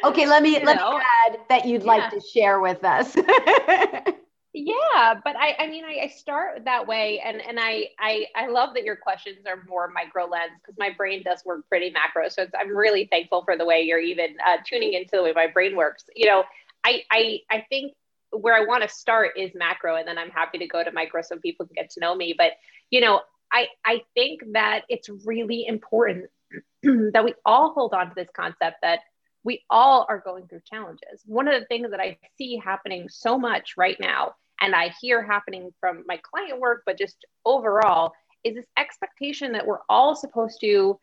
okay, 0.04 0.26
let 0.26 0.42
me 0.42 0.50
you 0.58 0.64
let 0.64 0.76
know. 0.76 0.98
me 0.98 1.04
add 1.26 1.38
that 1.48 1.66
you'd 1.66 1.82
yeah. 1.82 1.88
like 1.88 2.10
to 2.12 2.20
share 2.20 2.60
with 2.60 2.84
us. 2.84 3.16
yeah, 4.54 5.14
but 5.24 5.36
I 5.36 5.56
I 5.58 5.66
mean 5.68 5.84
I, 5.84 6.04
I, 6.04 6.08
start 6.16 6.64
that 6.64 6.86
way 6.86 7.20
and 7.24 7.40
and 7.40 7.58
I, 7.60 7.88
I 7.98 8.26
I 8.36 8.46
love 8.48 8.74
that 8.74 8.84
your 8.84 8.96
questions 8.96 9.46
are 9.46 9.64
more 9.68 9.88
micro 9.88 10.26
lens 10.26 10.52
because 10.60 10.76
my 10.78 10.90
brain 10.96 11.22
does 11.24 11.44
work 11.44 11.68
pretty 11.68 11.90
macro. 11.90 12.28
So 12.28 12.46
I'm 12.58 12.74
really 12.74 13.06
thankful 13.10 13.42
for 13.44 13.56
the 13.56 13.64
way 13.64 13.82
you're 13.82 14.00
even 14.00 14.36
uh, 14.46 14.58
tuning 14.64 14.94
into 14.94 15.16
the 15.16 15.22
way 15.22 15.32
my 15.34 15.48
brain 15.48 15.76
works. 15.76 16.04
You 16.14 16.26
know, 16.26 16.44
I 16.84 17.02
I 17.10 17.40
I 17.50 17.66
think 17.68 17.94
where 18.30 18.54
I 18.54 18.64
want 18.64 18.82
to 18.82 18.88
start 18.88 19.32
is 19.36 19.50
macro 19.54 19.96
and 19.96 20.06
then 20.06 20.18
I'm 20.18 20.30
happy 20.30 20.58
to 20.58 20.66
go 20.66 20.84
to 20.84 20.92
micro 20.92 21.22
so 21.22 21.38
people 21.38 21.66
can 21.66 21.74
get 21.74 21.90
to 21.90 22.00
know 22.00 22.14
me. 22.14 22.34
But 22.36 22.52
you 22.90 23.00
know, 23.00 23.22
I 23.52 23.66
I 23.84 24.02
think 24.14 24.42
that 24.52 24.82
it's 24.88 25.08
really 25.26 25.66
important 25.66 26.30
that 26.82 27.24
we 27.24 27.34
all 27.44 27.72
hold 27.72 27.94
on 27.94 28.08
to 28.08 28.14
this 28.14 28.28
concept 28.34 28.78
that 28.82 29.00
we 29.44 29.64
all 29.70 30.06
are 30.08 30.18
going 30.18 30.46
through 30.46 30.60
challenges. 30.70 31.22
One 31.24 31.48
of 31.48 31.58
the 31.58 31.66
things 31.66 31.90
that 31.90 32.00
I 32.00 32.18
see 32.36 32.60
happening 32.62 33.08
so 33.08 33.38
much 33.38 33.74
right 33.76 33.96
now, 34.00 34.34
and 34.60 34.74
I 34.74 34.92
hear 35.00 35.22
happening 35.22 35.72
from 35.80 36.04
my 36.06 36.18
client 36.18 36.60
work, 36.60 36.82
but 36.84 36.98
just 36.98 37.24
overall, 37.44 38.12
is 38.44 38.56
this 38.56 38.66
expectation 38.76 39.52
that 39.52 39.66
we're 39.66 39.78
all 39.88 40.14
supposed 40.14 40.60
to 40.60 40.98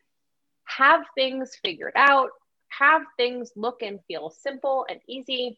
have 0.65 1.01
things 1.15 1.57
figured 1.63 1.93
out, 1.95 2.29
have 2.69 3.03
things 3.17 3.51
look 3.55 3.81
and 3.81 3.99
feel 4.07 4.29
simple 4.29 4.85
and 4.89 4.99
easy. 5.07 5.57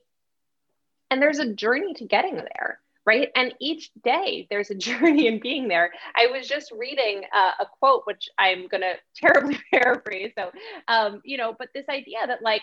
And 1.09 1.21
there's 1.21 1.39
a 1.39 1.53
journey 1.53 1.93
to 1.95 2.05
getting 2.05 2.35
there 2.35 2.79
right? 3.07 3.29
And 3.35 3.53
each 3.59 3.89
day 4.03 4.45
there's 4.51 4.69
a 4.69 4.75
journey 4.87 5.25
in 5.25 5.39
being 5.39 5.67
there. 5.67 5.91
I 6.15 6.27
was 6.27 6.47
just 6.47 6.71
reading 6.77 7.23
uh, 7.33 7.51
a 7.61 7.65
quote, 7.79 8.03
which 8.05 8.29
I'm 8.37 8.67
going 8.67 8.81
to 8.81 8.95
terribly 9.15 9.57
paraphrase. 9.73 10.33
So, 10.37 10.51
um, 10.87 11.21
you 11.23 11.37
know, 11.37 11.55
but 11.57 11.69
this 11.73 11.85
idea 11.89 12.27
that 12.27 12.43
like 12.43 12.61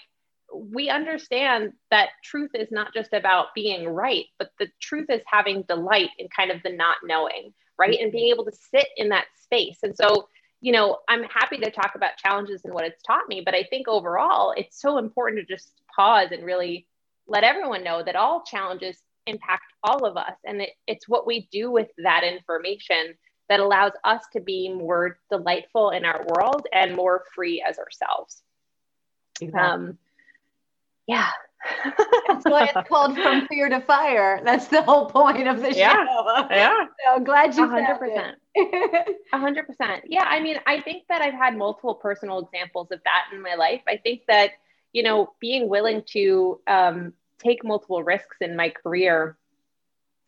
we 0.55 0.91
understand 0.91 1.73
that 1.91 2.11
truth 2.23 2.51
is 2.55 2.69
not 2.71 2.93
just 2.95 3.13
about 3.13 3.47
being 3.55 3.89
right, 3.89 4.27
but 4.39 4.51
the 4.61 4.69
truth 4.81 5.07
is 5.09 5.23
having 5.27 5.63
delight 5.63 6.11
in 6.19 6.29
kind 6.29 6.53
of 6.53 6.63
the 6.63 6.71
not 6.71 6.99
knowing, 7.03 7.53
right? 7.79 7.99
And 7.99 8.13
being 8.13 8.29
able 8.29 8.45
to 8.45 8.53
sit 8.53 8.87
in 8.97 9.09
that 9.09 9.25
space. 9.43 9.79
And 9.83 9.97
so, 9.97 10.29
you 10.61 10.71
know, 10.71 10.99
I'm 11.09 11.25
happy 11.25 11.57
to 11.57 11.71
talk 11.71 11.93
about 11.97 12.19
challenges 12.19 12.61
and 12.65 12.75
what 12.75 12.85
it's 12.85 13.03
taught 13.03 13.29
me, 13.29 13.43
but 13.45 13.55
I 13.55 13.65
think 13.65 13.89
overall 13.89 14.53
it's 14.57 14.81
so 14.81 14.99
important 14.99 15.41
to 15.41 15.55
just 15.55 15.73
pause 15.97 16.29
and 16.31 16.45
really 16.45 16.87
let 17.27 17.43
everyone 17.43 17.83
know 17.83 18.03
that 18.05 18.17
all 18.17 18.45
challenges 18.45 18.99
impact 19.27 19.73
all 19.83 20.05
of 20.05 20.17
us. 20.17 20.35
And 20.45 20.63
it, 20.63 20.71
it's 20.87 21.09
what 21.09 21.27
we 21.27 21.49
do 21.51 21.71
with 21.71 21.89
that 21.99 22.25
information 22.25 23.15
that 23.49 23.61
allows 23.61 23.93
us 24.05 24.23
to 24.33 24.41
be 24.41 24.73
more 24.73 25.19
delightful 25.31 25.91
in 25.91 26.05
our 26.05 26.25
world 26.27 26.67
and 26.73 26.97
more 26.97 27.25
free 27.35 27.65
as 27.67 27.79
ourselves. 27.79 28.43
Exactly. 29.41 29.61
Um, 29.61 29.99
yeah. 31.07 31.29
That's 32.29 32.45
why 32.45 32.65
it's 32.65 32.89
called 32.89 33.19
From 33.19 33.47
Fear 33.49 33.69
to 33.71 33.81
Fire. 33.81 34.41
That's 34.45 34.69
the 34.69 34.83
whole 34.83 35.07
point 35.07 35.47
of 35.49 35.61
the 35.61 35.73
show. 35.73 35.79
Yeah. 35.79 36.47
yeah. 36.51 36.85
So 37.07 37.21
glad 37.23 37.55
you 37.55 37.67
100%. 37.67 38.35
A 39.33 39.39
hundred 39.39 39.67
percent. 39.67 40.05
Yeah. 40.09 40.25
I 40.25 40.41
mean, 40.41 40.59
I 40.67 40.81
think 40.81 41.05
that 41.09 41.21
I've 41.21 41.35
had 41.35 41.57
multiple 41.57 41.95
personal 41.95 42.39
examples 42.39 42.89
of 42.93 43.01
that 43.05 43.25
in 43.33 43.43
my 43.43 43.55
life. 43.55 43.83
I 43.89 43.97
think 43.97 44.23
that, 44.29 44.53
you 44.93 45.03
know, 45.03 45.33
being 45.41 45.69
willing 45.69 46.03
to 46.13 46.61
um, 46.67 47.13
take 47.39 47.65
multiple 47.65 48.03
risks 48.03 48.37
in 48.41 48.57
my 48.57 48.71
career. 48.71 49.37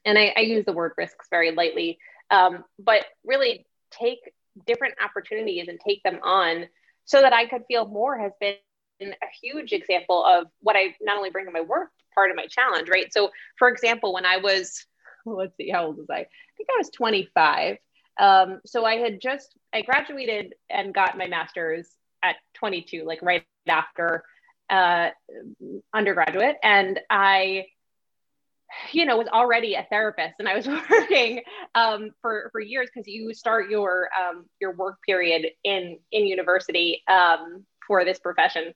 And 0.04 0.18
I, 0.18 0.32
I 0.36 0.40
use 0.40 0.64
the 0.64 0.72
word 0.72 0.92
risks 0.96 1.26
very 1.30 1.50
lightly, 1.50 1.98
um, 2.30 2.64
but 2.78 3.04
really 3.25 3.66
take 3.90 4.32
different 4.66 4.94
opportunities 5.04 5.68
and 5.68 5.78
take 5.80 6.02
them 6.02 6.20
on 6.22 6.66
so 7.04 7.20
that 7.20 7.32
I 7.32 7.46
could 7.46 7.62
feel 7.68 7.86
more 7.86 8.18
has 8.18 8.32
been 8.40 8.56
a 9.00 9.26
huge 9.42 9.72
example 9.72 10.25
of 10.25 10.46
what 10.60 10.76
I 10.76 10.94
not 11.00 11.16
only 11.16 11.30
bring 11.30 11.46
to 11.46 11.52
my 11.52 11.60
work, 11.60 11.90
part 12.14 12.30
of 12.30 12.36
my 12.36 12.46
challenge, 12.46 12.88
right? 12.88 13.12
So, 13.12 13.30
for 13.58 13.68
example, 13.68 14.12
when 14.12 14.26
I 14.26 14.38
was, 14.38 14.84
let's 15.26 15.56
see, 15.56 15.70
how 15.70 15.86
old 15.86 15.98
was 15.98 16.06
I? 16.10 16.20
I 16.20 16.26
think 16.56 16.68
I 16.70 16.78
was 16.78 16.90
25. 16.90 17.76
Um, 18.18 18.60
so 18.64 18.84
I 18.84 18.96
had 18.96 19.20
just, 19.20 19.54
I 19.75 19.82
graduated 19.82 20.54
and 20.70 20.94
got 20.94 21.18
my 21.18 21.26
master's 21.26 21.88
at 22.22 22.36
22, 22.54 23.04
like 23.04 23.20
right 23.22 23.44
after 23.68 24.25
uh, 24.70 25.11
undergraduate, 25.94 26.56
and 26.62 27.00
I, 27.11 27.66
you 28.92 29.06
know, 29.06 29.16
was 29.16 29.28
already 29.28 29.75
a 29.75 29.87
therapist, 29.88 30.35
and 30.38 30.49
I 30.49 30.54
was 30.56 30.66
working 30.90 31.42
um, 31.75 32.11
for 32.20 32.50
for 32.52 32.61
years 32.61 32.88
because 32.92 33.06
you 33.06 33.32
start 33.35 33.70
your 33.70 34.08
um, 34.18 34.46
your 34.61 34.73
work 34.73 34.96
period 35.02 35.46
in 35.64 35.99
in 36.12 36.26
university 36.26 37.02
um, 37.08 37.64
for 37.87 38.04
this 38.04 38.18
profession, 38.18 38.75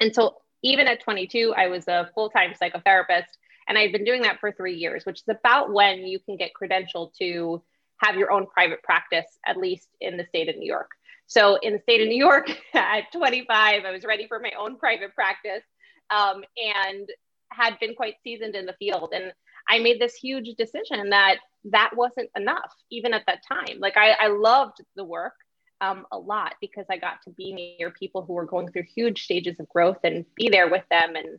and 0.00 0.14
so 0.14 0.36
even 0.62 0.88
at 0.88 1.00
22, 1.00 1.54
I 1.56 1.68
was 1.68 1.86
a 1.88 2.10
full 2.14 2.30
time 2.30 2.52
psychotherapist, 2.60 3.28
and 3.68 3.78
I've 3.78 3.92
been 3.92 4.04
doing 4.04 4.22
that 4.22 4.40
for 4.40 4.52
three 4.52 4.74
years, 4.74 5.06
which 5.06 5.20
is 5.20 5.28
about 5.28 5.72
when 5.72 6.00
you 6.00 6.18
can 6.18 6.36
get 6.36 6.50
credentialed 6.60 7.14
to 7.18 7.62
have 7.98 8.16
your 8.16 8.32
own 8.32 8.46
private 8.46 8.82
practice, 8.82 9.26
at 9.46 9.56
least 9.56 9.88
in 10.00 10.16
the 10.16 10.24
state 10.24 10.48
of 10.48 10.56
New 10.56 10.66
York. 10.66 10.90
So 11.28 11.56
in 11.62 11.74
the 11.74 11.78
state 11.80 12.00
of 12.00 12.08
New 12.08 12.16
York 12.16 12.50
at 12.74 13.12
25, 13.12 13.84
I 13.84 13.90
was 13.92 14.04
ready 14.04 14.26
for 14.26 14.40
my 14.40 14.52
own 14.58 14.76
private 14.76 15.14
practice 15.14 15.62
um, 16.10 16.42
and 16.56 17.08
had 17.50 17.78
been 17.80 17.94
quite 17.94 18.14
seasoned 18.24 18.54
in 18.54 18.66
the 18.66 18.74
field. 18.78 19.10
And 19.14 19.32
I 19.68 19.78
made 19.78 20.00
this 20.00 20.14
huge 20.14 20.56
decision 20.56 21.10
that 21.10 21.36
that 21.64 21.90
wasn't 21.94 22.30
enough, 22.36 22.72
even 22.90 23.12
at 23.14 23.24
that 23.26 23.42
time. 23.46 23.78
Like 23.78 23.96
I, 23.96 24.12
I 24.18 24.28
loved 24.28 24.78
the 24.96 25.04
work 25.04 25.34
um, 25.80 26.06
a 26.10 26.18
lot 26.18 26.54
because 26.60 26.86
I 26.90 26.96
got 26.96 27.22
to 27.24 27.30
be 27.30 27.76
near 27.78 27.90
people 27.90 28.22
who 28.22 28.32
were 28.32 28.46
going 28.46 28.70
through 28.70 28.84
huge 28.94 29.22
stages 29.22 29.60
of 29.60 29.68
growth 29.68 29.98
and 30.04 30.24
be 30.34 30.48
there 30.48 30.70
with 30.70 30.84
them 30.90 31.14
and 31.14 31.38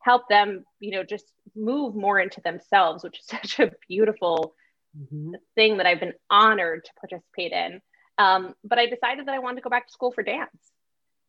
help 0.00 0.28
them, 0.28 0.64
you 0.80 0.90
know, 0.90 1.04
just 1.04 1.26
move 1.54 1.94
more 1.94 2.18
into 2.18 2.40
themselves, 2.40 3.04
which 3.04 3.20
is 3.20 3.26
such 3.28 3.60
a 3.60 3.72
beautiful 3.88 4.54
mm-hmm. 4.98 5.34
thing 5.54 5.76
that 5.76 5.86
I've 5.86 6.00
been 6.00 6.14
honored 6.28 6.84
to 6.84 6.90
participate 7.00 7.52
in. 7.52 7.80
Um, 8.18 8.54
but 8.64 8.78
I 8.78 8.86
decided 8.86 9.26
that 9.26 9.34
I 9.34 9.38
wanted 9.38 9.56
to 9.56 9.62
go 9.62 9.70
back 9.70 9.86
to 9.86 9.92
school 9.92 10.12
for 10.12 10.22
dance. 10.22 10.50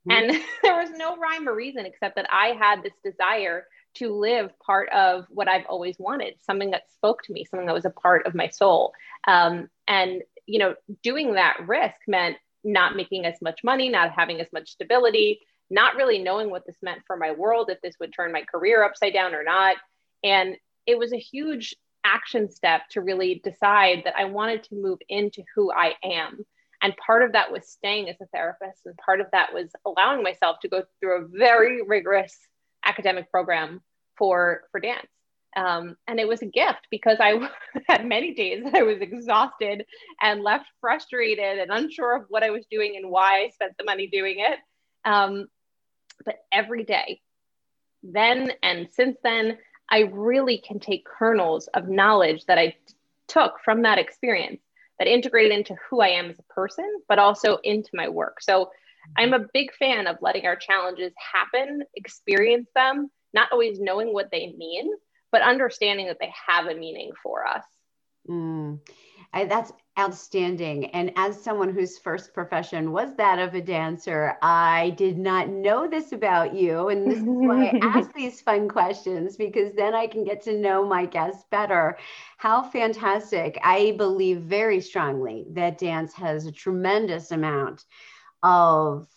Mm-hmm. 0.08 0.12
And 0.12 0.43
there 0.63 0.77
was 0.77 0.91
no 0.91 1.17
rhyme 1.17 1.48
or 1.48 1.55
reason 1.55 1.86
except 1.86 2.15
that 2.15 2.27
I 2.31 2.48
had 2.60 2.84
this 2.84 2.93
desire 3.03 3.65
to 3.96 4.13
live 4.13 4.51
part 4.60 4.89
of 4.89 5.25
what 5.29 5.48
I've 5.48 5.65
always 5.67 5.98
wanted, 5.98 6.36
something 6.41 6.72
that 6.72 6.91
spoke 6.91 7.24
to 7.24 7.34
me, 7.34 7.46
something 7.46 7.67
that 7.67 7.74
was 7.74 7.86
a 7.86 7.91
part 7.91 8.27
of 8.27 8.36
my 8.36 8.48
soul. 8.50 8.93
Um, 9.27 9.69
and, 9.88 10.22
you 10.46 10.60
know, 10.60 10.75
doing 11.03 11.34
that 11.34 11.58
risk 11.67 11.98
meant 12.08 12.38
not 12.63 12.96
making 12.96 13.25
as 13.25 13.41
much 13.41 13.63
money, 13.63 13.89
not 13.89 14.12
having 14.12 14.41
as 14.41 14.48
much 14.51 14.69
stability, 14.69 15.41
not 15.69 15.96
really 15.96 16.19
knowing 16.19 16.50
what 16.50 16.65
this 16.65 16.77
meant 16.81 17.01
for 17.08 17.17
my 17.17 17.31
world, 17.31 17.69
if 17.69 17.81
this 17.81 17.96
would 18.00 18.13
turn 18.13 18.31
my 18.31 18.43
career 18.43 18.84
upside 18.84 19.13
down 19.13 19.34
or 19.34 19.43
not. 19.43 19.77
And 20.24 20.55
it 20.86 20.98
was 20.98 21.13
a 21.13 21.19
huge 21.19 21.75
action 22.03 22.50
step 22.50 22.81
to 22.91 23.01
really 23.01 23.41
decide 23.43 24.03
that 24.05 24.17
I 24.17 24.25
wanted 24.25 24.63
to 24.65 24.75
move 24.75 25.00
into 25.10 25.43
who 25.55 25.72
I 25.72 25.96
am 26.03 26.46
And 26.81 26.95
part 26.98 27.24
of 27.24 27.33
that 27.33 27.51
was 27.51 27.67
staying 27.67 28.09
as 28.09 28.15
a 28.21 28.25
therapist, 28.27 28.86
and 28.86 28.95
part 28.98 29.19
of 29.19 29.27
that 29.33 29.53
was 29.53 29.69
allowing 29.86 30.24
myself 30.24 30.57
to 30.62 30.69
go 30.69 30.83
through 31.00 31.25
a 31.25 31.27
very 31.27 31.81
rigorous 31.81 32.38
academic 32.86 33.29
program 33.31 33.81
for 34.17 34.63
for 34.71 34.79
dance. 34.79 35.07
Um, 35.55 35.98
and 36.07 36.19
it 36.19 36.27
was 36.27 36.41
a 36.41 36.45
gift 36.45 36.88
because 36.91 37.17
I 37.19 37.50
had 37.88 38.05
many 38.05 38.33
days 38.33 38.63
that 38.63 38.75
I 38.75 38.83
was 38.83 39.01
exhausted 39.01 39.86
and 40.21 40.43
left 40.43 40.67
frustrated 40.79 41.59
and 41.59 41.71
unsure 41.71 42.15
of 42.15 42.25
what 42.29 42.43
I 42.43 42.51
was 42.51 42.65
doing 42.69 42.95
and 42.95 43.09
why 43.09 43.43
I 43.43 43.50
spent 43.50 43.74
the 43.77 43.83
money 43.83 44.07
doing 44.07 44.38
it. 44.39 44.59
Um, 45.05 45.48
but 46.24 46.36
every 46.51 46.83
day, 46.83 47.21
then 48.03 48.51
and 48.62 48.88
since 48.91 49.17
then, 49.24 49.57
I 49.89 50.01
really 50.12 50.59
can 50.59 50.79
take 50.79 51.05
kernels 51.05 51.67
of 51.67 51.89
knowledge 51.89 52.45
that 52.45 52.59
I 52.59 52.75
took 53.27 53.55
from 53.63 53.81
that 53.83 53.98
experience 53.98 54.62
that 55.00 55.08
integrated 55.08 55.58
into 55.58 55.75
who 55.89 56.01
I 56.01 56.10
am 56.10 56.29
as 56.29 56.39
a 56.39 56.53
person, 56.53 56.86
but 57.08 57.20
also 57.20 57.58
into 57.63 57.89
my 57.94 58.10
work. 58.10 58.41
So 58.41 58.70
I'm 59.18 59.34
a 59.34 59.46
big 59.53 59.74
fan 59.75 60.08
of 60.08 60.18
letting 60.22 60.46
our 60.46 60.56
challenges 60.56 61.13
happen, 61.34 61.84
experience 61.96 62.70
them, 62.75 63.10
not 63.34 63.51
always 63.51 63.79
knowing 63.79 64.13
what 64.13 64.29
they 64.32 64.53
mean, 64.58 64.91
but 65.32 65.41
understanding 65.41 66.08
that 66.08 66.18
they 66.20 66.32
have 66.48 66.68
a 66.68 66.75
meaning 66.75 67.12
for 67.24 67.48
us. 67.48 67.63
Mm. 68.29 68.79
I, 69.34 69.46
that's 69.46 69.72
outstanding. 70.00 70.86
And 70.88 71.12
as 71.18 71.41
someone 71.41 71.74
whose 71.74 71.98
first 71.98 72.34
profession 72.34 72.91
was 72.91 73.13
that 73.18 73.38
of 73.38 73.53
a 73.53 73.62
dancer, 73.62 74.38
I 74.41 74.91
did 74.91 75.18
not 75.18 75.50
know 75.50 75.89
this 75.89 76.13
about 76.13 76.56
you. 76.56 76.88
And 76.88 77.06
this 77.06 77.20
is 77.20 77.25
why 77.25 77.68
I 77.68 77.79
ask 77.84 78.13
these 78.13 78.39
fun 78.39 78.70
questions 78.70 79.36
because 79.36 79.74
then 79.74 79.94
I 79.94 80.08
can 80.08 80.24
get 80.24 80.41
to 80.44 80.58
know 80.58 80.86
my 80.86 81.06
guests 81.06 81.44
better. 81.51 81.98
How 82.38 82.63
fantastic. 82.63 83.60
I 83.62 83.94
believe 83.98 84.39
very 84.39 84.79
strongly 84.79 85.46
that 85.51 85.77
dance 85.77 86.13
has 86.13 86.46
a 86.46 86.51
tremendous 86.51 87.32
amount 87.32 87.84
of 88.41 89.08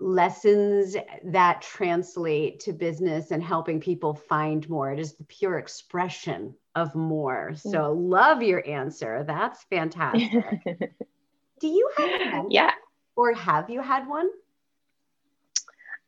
lessons 0.00 0.96
that 1.24 1.62
translate 1.62 2.60
to 2.60 2.72
business 2.72 3.30
and 3.30 3.42
helping 3.42 3.80
people 3.80 4.14
find 4.14 4.68
more. 4.68 4.92
It 4.92 4.98
is 4.98 5.14
the 5.14 5.24
pure 5.24 5.58
expression 5.58 6.54
of 6.74 6.94
more. 6.94 7.52
Mm. 7.52 7.58
So 7.58 7.92
love 7.92 8.42
your 8.42 8.66
answer. 8.66 9.24
That's 9.26 9.64
fantastic. 9.64 10.32
Do 11.60 11.68
you 11.68 11.90
have 11.96 12.10
a 12.10 12.44
Yeah. 12.50 12.72
Or 13.16 13.32
have 13.32 13.70
you 13.70 13.80
had 13.80 14.08
one? 14.08 14.28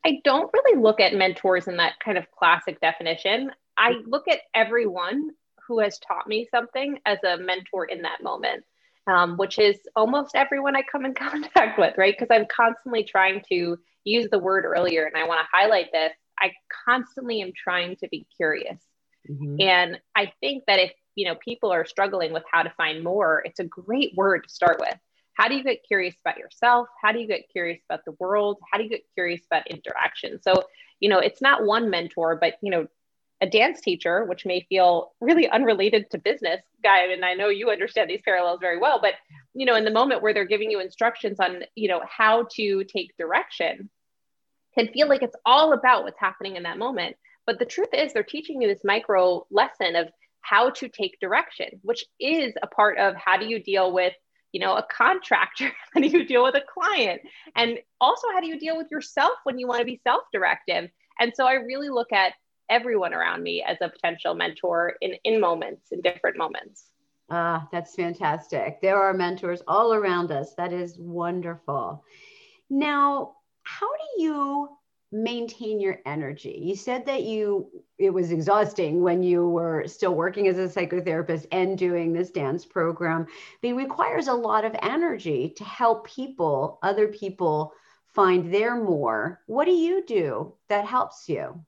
I 0.05 0.19
don't 0.23 0.51
really 0.53 0.81
look 0.81 0.99
at 0.99 1.13
mentors 1.13 1.67
in 1.67 1.77
that 1.77 1.93
kind 2.03 2.17
of 2.17 2.29
classic 2.31 2.79
definition. 2.81 3.51
I 3.77 3.93
look 4.05 4.27
at 4.27 4.39
everyone 4.53 5.31
who 5.67 5.79
has 5.79 5.99
taught 5.99 6.27
me 6.27 6.47
something 6.51 6.99
as 7.05 7.17
a 7.23 7.37
mentor 7.37 7.85
in 7.85 8.01
that 8.03 8.21
moment 8.21 8.63
um, 9.07 9.37
which 9.37 9.57
is 9.57 9.77
almost 9.95 10.35
everyone 10.35 10.75
I 10.75 10.83
come 10.91 11.05
in 11.05 11.13
contact 11.15 11.79
with, 11.79 11.97
right? 11.97 12.13
Because 12.17 12.33
I'm 12.35 12.45
constantly 12.53 13.03
trying 13.03 13.41
to 13.49 13.77
use 14.03 14.27
the 14.29 14.39
word 14.39 14.65
earlier, 14.65 15.05
and 15.05 15.15
I 15.15 15.27
want 15.27 15.39
to 15.39 15.47
highlight 15.51 15.91
this. 15.91 16.11
I 16.39 16.51
constantly 16.85 17.41
am 17.41 17.51
trying 17.55 17.95
to 17.97 18.07
be 18.09 18.27
curious. 18.35 18.79
Mm-hmm. 19.29 19.61
And 19.61 19.99
I 20.15 20.31
think 20.39 20.63
that 20.67 20.79
if 20.79 20.91
you 21.15 21.25
know 21.25 21.35
people 21.35 21.71
are 21.71 21.85
struggling 21.85 22.33
with 22.33 22.43
how 22.51 22.63
to 22.63 22.73
find 22.77 23.03
more, 23.03 23.41
it's 23.45 23.59
a 23.59 23.65
great 23.65 24.15
word 24.15 24.43
to 24.43 24.49
start 24.49 24.79
with. 24.79 24.97
How 25.33 25.47
do 25.47 25.55
you 25.55 25.63
get 25.63 25.83
curious 25.87 26.15
about 26.19 26.37
yourself? 26.37 26.87
How 27.01 27.11
do 27.11 27.19
you 27.19 27.27
get 27.27 27.49
curious 27.51 27.79
about 27.87 28.05
the 28.05 28.13
world? 28.19 28.57
How 28.71 28.77
do 28.77 28.83
you 28.83 28.89
get 28.89 29.03
curious 29.13 29.41
about 29.45 29.67
interaction? 29.67 30.41
So, 30.41 30.63
you 30.99 31.09
know, 31.09 31.19
it's 31.19 31.41
not 31.41 31.63
one 31.63 31.89
mentor, 31.91 32.35
but 32.35 32.55
you 32.61 32.71
know, 32.71 32.87
a 33.39 33.47
dance 33.47 33.81
teacher, 33.81 34.25
which 34.25 34.45
may 34.45 34.65
feel 34.67 35.11
really 35.21 35.47
unrelated 35.47 36.09
to 36.09 36.17
business, 36.17 36.61
guy, 36.83 37.05
and 37.05 37.23
I 37.23 37.35
know 37.35 37.49
you 37.49 37.69
understand 37.69 38.09
these 38.09 38.21
parallels 38.25 38.59
very 38.59 38.79
well, 38.79 38.99
but 38.99 39.13
you 39.53 39.65
know, 39.65 39.75
in 39.75 39.85
the 39.85 39.91
moment 39.91 40.21
where 40.21 40.33
they're 40.33 40.45
giving 40.45 40.71
you 40.71 40.79
instructions 40.79 41.39
on, 41.39 41.63
you 41.75 41.87
know, 41.87 42.01
how 42.07 42.47
to 42.55 42.83
take 42.85 43.15
direction, 43.17 43.89
can 44.77 44.87
feel 44.87 45.07
like 45.07 45.21
it's 45.21 45.35
all 45.45 45.73
about 45.73 46.03
what's 46.03 46.19
happening 46.19 46.55
in 46.55 46.63
that 46.63 46.77
moment. 46.77 47.15
But 47.47 47.57
the 47.57 47.65
truth 47.65 47.89
is, 47.93 48.13
they're 48.13 48.21
teaching 48.21 48.61
you 48.61 48.67
this 48.67 48.83
micro 48.83 49.47
lesson 49.49 49.95
of 49.95 50.09
how 50.41 50.69
to 50.69 50.87
take 50.87 51.19
direction, 51.19 51.79
which 51.81 52.05
is 52.19 52.53
a 52.61 52.67
part 52.67 52.99
of 52.99 53.15
how 53.15 53.37
do 53.37 53.47
you 53.47 53.61
deal 53.61 53.91
with 53.91 54.13
you 54.53 54.61
know 54.61 54.75
a 54.75 54.87
contractor 54.89 55.69
how 55.93 55.99
do 55.99 56.07
you 56.07 56.25
deal 56.25 56.41
with 56.41 56.55
a 56.55 56.63
client 56.73 57.21
and 57.57 57.77
also 57.99 58.27
how 58.31 58.39
do 58.39 58.47
you 58.47 58.57
deal 58.57 58.77
with 58.77 58.87
yourself 58.89 59.33
when 59.43 59.59
you 59.59 59.67
want 59.67 59.79
to 59.79 59.85
be 59.85 59.99
self-directive 60.07 60.89
and 61.19 61.33
so 61.35 61.45
i 61.45 61.55
really 61.55 61.89
look 61.89 62.13
at 62.13 62.31
everyone 62.69 63.13
around 63.13 63.43
me 63.43 63.63
as 63.63 63.77
a 63.81 63.89
potential 63.89 64.33
mentor 64.33 64.95
in, 65.01 65.13
in 65.23 65.39
moments, 65.39 65.87
in 65.91 66.01
different 66.01 66.37
moments. 66.37 66.91
Ah, 67.29 67.67
that's 67.71 67.95
fantastic. 67.95 68.79
There 68.81 68.97
are 68.97 69.13
mentors 69.13 69.61
all 69.67 69.93
around 69.93 70.31
us. 70.31 70.53
That 70.55 70.71
is 70.71 70.97
wonderful. 70.97 72.03
Now, 72.69 73.35
how 73.63 73.87
do 73.87 74.23
you 74.23 74.69
maintain 75.11 75.79
your 75.79 75.99
energy? 76.05 76.59
You 76.61 76.75
said 76.75 77.05
that 77.05 77.23
you 77.23 77.69
it 77.97 78.11
was 78.11 78.31
exhausting 78.31 79.01
when 79.01 79.23
you 79.23 79.47
were 79.47 79.87
still 79.87 80.13
working 80.13 80.47
as 80.47 80.57
a 80.57 80.67
psychotherapist 80.67 81.47
and 81.51 81.77
doing 81.77 82.13
this 82.13 82.29
dance 82.29 82.65
program. 82.65 83.25
It 83.61 83.73
requires 83.73 84.27
a 84.27 84.33
lot 84.33 84.65
of 84.65 84.75
energy 84.81 85.53
to 85.57 85.63
help 85.63 86.07
people, 86.07 86.79
other 86.83 87.07
people 87.07 87.73
find 88.13 88.53
their 88.53 88.75
more. 88.75 89.41
What 89.47 89.65
do 89.65 89.71
you 89.71 90.03
do 90.05 90.53
that 90.69 90.85
helps 90.85 91.27
you? 91.29 91.63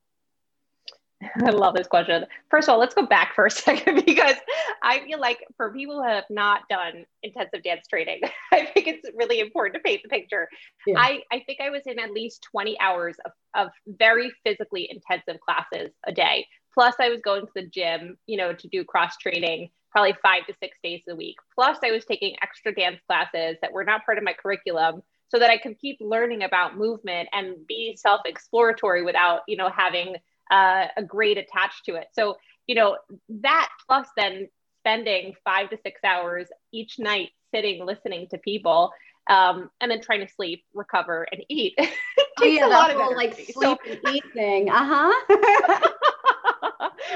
I 1.45 1.49
love 1.49 1.75
this 1.75 1.87
question. 1.87 2.25
First 2.49 2.67
of 2.67 2.73
all, 2.73 2.79
let's 2.79 2.93
go 2.93 3.05
back 3.05 3.35
for 3.35 3.45
a 3.45 3.51
second 3.67 4.05
because 4.05 4.35
I 4.81 4.99
feel 5.01 5.19
like 5.19 5.39
for 5.57 5.71
people 5.73 5.95
who 5.95 6.07
have 6.07 6.25
not 6.29 6.61
done 6.69 7.05
intensive 7.23 7.63
dance 7.63 7.87
training, 7.87 8.21
I 8.51 8.65
think 8.65 8.87
it's 8.87 9.09
really 9.15 9.39
important 9.39 9.75
to 9.75 9.81
paint 9.81 10.01
the 10.03 10.09
picture. 10.09 10.47
Yeah. 10.87 10.95
I, 10.97 11.21
I 11.31 11.43
think 11.45 11.59
I 11.61 11.69
was 11.69 11.81
in 11.85 11.99
at 11.99 12.11
least 12.11 12.47
20 12.51 12.79
hours 12.79 13.17
of, 13.25 13.31
of 13.55 13.69
very 13.87 14.31
physically 14.45 14.89
intensive 14.89 15.39
classes 15.41 15.91
a 16.05 16.11
day. 16.11 16.47
Plus, 16.73 16.95
I 16.99 17.09
was 17.09 17.19
going 17.21 17.45
to 17.45 17.51
the 17.55 17.67
gym, 17.67 18.17
you 18.27 18.37
know, 18.37 18.53
to 18.53 18.67
do 18.67 18.83
cross 18.83 19.17
training 19.17 19.69
probably 19.91 20.15
five 20.21 20.45
to 20.45 20.53
six 20.61 20.77
days 20.83 21.01
a 21.09 21.15
week. 21.15 21.35
Plus, 21.55 21.79
I 21.83 21.91
was 21.91 22.05
taking 22.05 22.35
extra 22.41 22.73
dance 22.73 22.99
classes 23.07 23.57
that 23.61 23.73
were 23.73 23.83
not 23.83 24.05
part 24.05 24.19
of 24.19 24.23
my 24.23 24.33
curriculum 24.33 25.01
so 25.29 25.39
that 25.39 25.49
I 25.49 25.57
could 25.57 25.79
keep 25.79 25.97
learning 25.99 26.43
about 26.43 26.77
movement 26.77 27.29
and 27.33 27.55
be 27.67 27.95
self 27.95 28.21
exploratory 28.25 29.03
without, 29.03 29.41
you 29.47 29.57
know, 29.57 29.69
having 29.69 30.15
uh, 30.49 30.87
a 30.97 31.03
grade 31.03 31.37
attached 31.37 31.85
to 31.85 31.95
it. 31.95 32.07
So, 32.13 32.37
you 32.67 32.75
know, 32.75 32.97
that 33.29 33.69
plus 33.87 34.07
then 34.15 34.49
spending 34.79 35.33
five 35.43 35.69
to 35.69 35.77
six 35.83 36.01
hours 36.03 36.47
each 36.71 36.99
night 36.99 37.29
sitting, 37.53 37.85
listening 37.85 38.27
to 38.29 38.37
people, 38.37 38.91
um, 39.29 39.69
and 39.79 39.91
then 39.91 40.01
trying 40.01 40.25
to 40.25 40.33
sleep, 40.33 40.63
recover, 40.73 41.27
and 41.31 41.43
eat. 41.49 41.75
oh, 41.79 42.43
yeah, 42.43 42.67
a 42.67 42.69
lot 42.69 42.91
whole, 42.91 43.11
of 43.11 43.17
like 43.17 43.35
sleep 43.35 43.53
so, 43.53 43.77
and 43.87 43.99
eat 44.15 44.23
thing. 44.33 44.69
Uh 44.69 45.13
huh. 45.29 45.99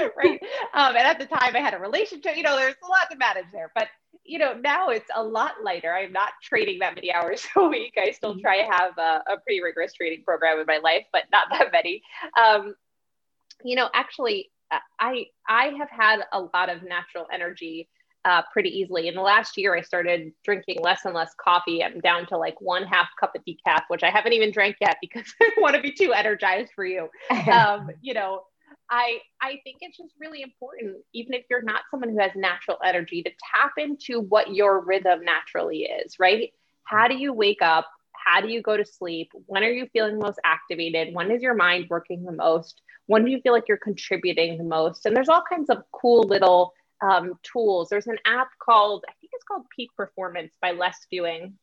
right. 0.18 0.40
Um, 0.74 0.96
and 0.96 0.98
at 0.98 1.20
the 1.20 1.26
time, 1.26 1.56
I 1.56 1.60
had 1.60 1.74
a 1.74 1.80
relationship. 1.80 2.38
You 2.38 2.44
know, 2.44 2.56
there's 2.56 2.76
a 2.84 2.88
lot 2.88 3.10
to 3.12 3.18
manage 3.18 3.46
there, 3.52 3.72
but 3.76 3.88
you 4.26 4.40
know, 4.40 4.54
now 4.54 4.90
it's 4.90 5.10
a 5.14 5.24
lot 5.24 5.56
lighter. 5.64 5.94
I'm 5.94 6.14
not 6.14 6.32
training 6.42 6.80
that 6.80 6.96
many 6.96 7.12
hours 7.12 7.46
a 7.56 7.68
week. 7.68 7.96
I 7.98 8.12
still 8.12 8.32
mm-hmm. 8.32 8.42
try 8.42 8.62
to 8.62 8.72
have 8.72 8.98
a, 8.98 9.34
a 9.34 9.38
pretty 9.44 9.62
rigorous 9.62 9.94
training 9.94 10.24
program 10.24 10.60
in 10.60 10.66
my 10.66 10.78
life, 10.78 11.06
but 11.12 11.24
not 11.32 11.48
that 11.52 11.72
many. 11.72 12.02
Um, 12.42 12.76
you 13.64 13.76
know, 13.76 13.90
actually, 13.94 14.52
uh, 14.72 14.80
I 15.00 15.26
I 15.48 15.74
have 15.78 15.90
had 15.90 16.22
a 16.32 16.42
lot 16.42 16.70
of 16.70 16.84
natural 16.84 17.28
energy 17.32 17.90
uh, 18.26 18.42
pretty 18.52 18.70
easily. 18.70 19.08
In 19.08 19.16
the 19.16 19.22
last 19.22 19.58
year, 19.58 19.76
I 19.76 19.82
started 19.82 20.32
drinking 20.44 20.82
less 20.82 21.06
and 21.06 21.14
less 21.14 21.34
coffee. 21.40 21.84
I'm 21.84 22.00
down 22.00 22.26
to 22.28 22.38
like 22.38 22.60
one 22.62 22.84
half 22.84 23.08
cup 23.20 23.34
of 23.36 23.44
decaf, 23.46 23.82
which 23.90 24.04
I 24.04 24.10
haven't 24.10 24.34
even 24.34 24.52
drank 24.52 24.78
yet 24.80 24.98
because 25.02 25.26
I 25.42 25.52
want 25.58 25.76
to 25.76 25.82
be 25.82 25.92
too 25.92 26.14
energized 26.14 26.72
for 26.76 26.86
you. 26.86 27.10
Um, 27.54 27.90
you 28.02 28.14
know, 28.14 28.44
I 28.90 29.20
I 29.42 29.60
think 29.64 29.78
it's 29.82 29.98
just 29.98 30.14
really 30.20 30.42
important, 30.42 30.98
even 31.14 31.34
if 31.34 31.46
you're 31.50 31.62
not 31.62 31.82
someone 31.92 32.10
who 32.10 32.20
has 32.20 32.32
natural 32.36 32.78
energy, 32.84 33.22
to 33.24 33.30
tap 33.54 33.74
into 33.78 34.22
what 34.22 34.54
your 34.54 34.84
rhythm 34.84 35.24
naturally 35.24 35.84
is. 35.84 36.20
Right? 36.20 36.52
How 36.86 37.08
do 37.08 37.16
you 37.16 37.34
wake 37.34 37.62
up? 37.62 37.88
How 38.26 38.42
do 38.42 38.48
you 38.48 38.62
go 38.62 38.78
to 38.78 38.86
sleep? 38.86 39.32
When 39.48 39.64
are 39.64 39.72
you 39.72 39.88
feeling 39.92 40.20
most 40.20 40.40
activated? 40.46 41.14
When 41.14 41.32
is 41.32 41.42
your 41.42 41.56
mind 41.56 41.88
working 41.90 42.24
the 42.24 42.32
most? 42.32 42.82
When 43.08 43.26
do 43.26 43.32
you 43.32 43.42
feel 43.42 43.54
like 43.54 43.66
you're 43.68 43.78
contributing 43.78 44.58
the 44.58 44.64
most 44.64 45.06
and 45.06 45.16
there's 45.16 45.30
all 45.30 45.44
kinds 45.50 45.70
of 45.70 45.84
cool 45.92 46.24
little 46.24 46.74
um, 47.02 47.34
tools 47.44 47.90
there's 47.90 48.08
an 48.08 48.18
app 48.26 48.48
called 48.62 49.04
i 49.10 49.14
think 49.20 49.32
it's 49.34 49.44
called 49.44 49.66
peak 49.76 49.90
performance 49.98 50.54
by 50.62 50.72
Less 50.72 51.06
Doing. 51.12 51.58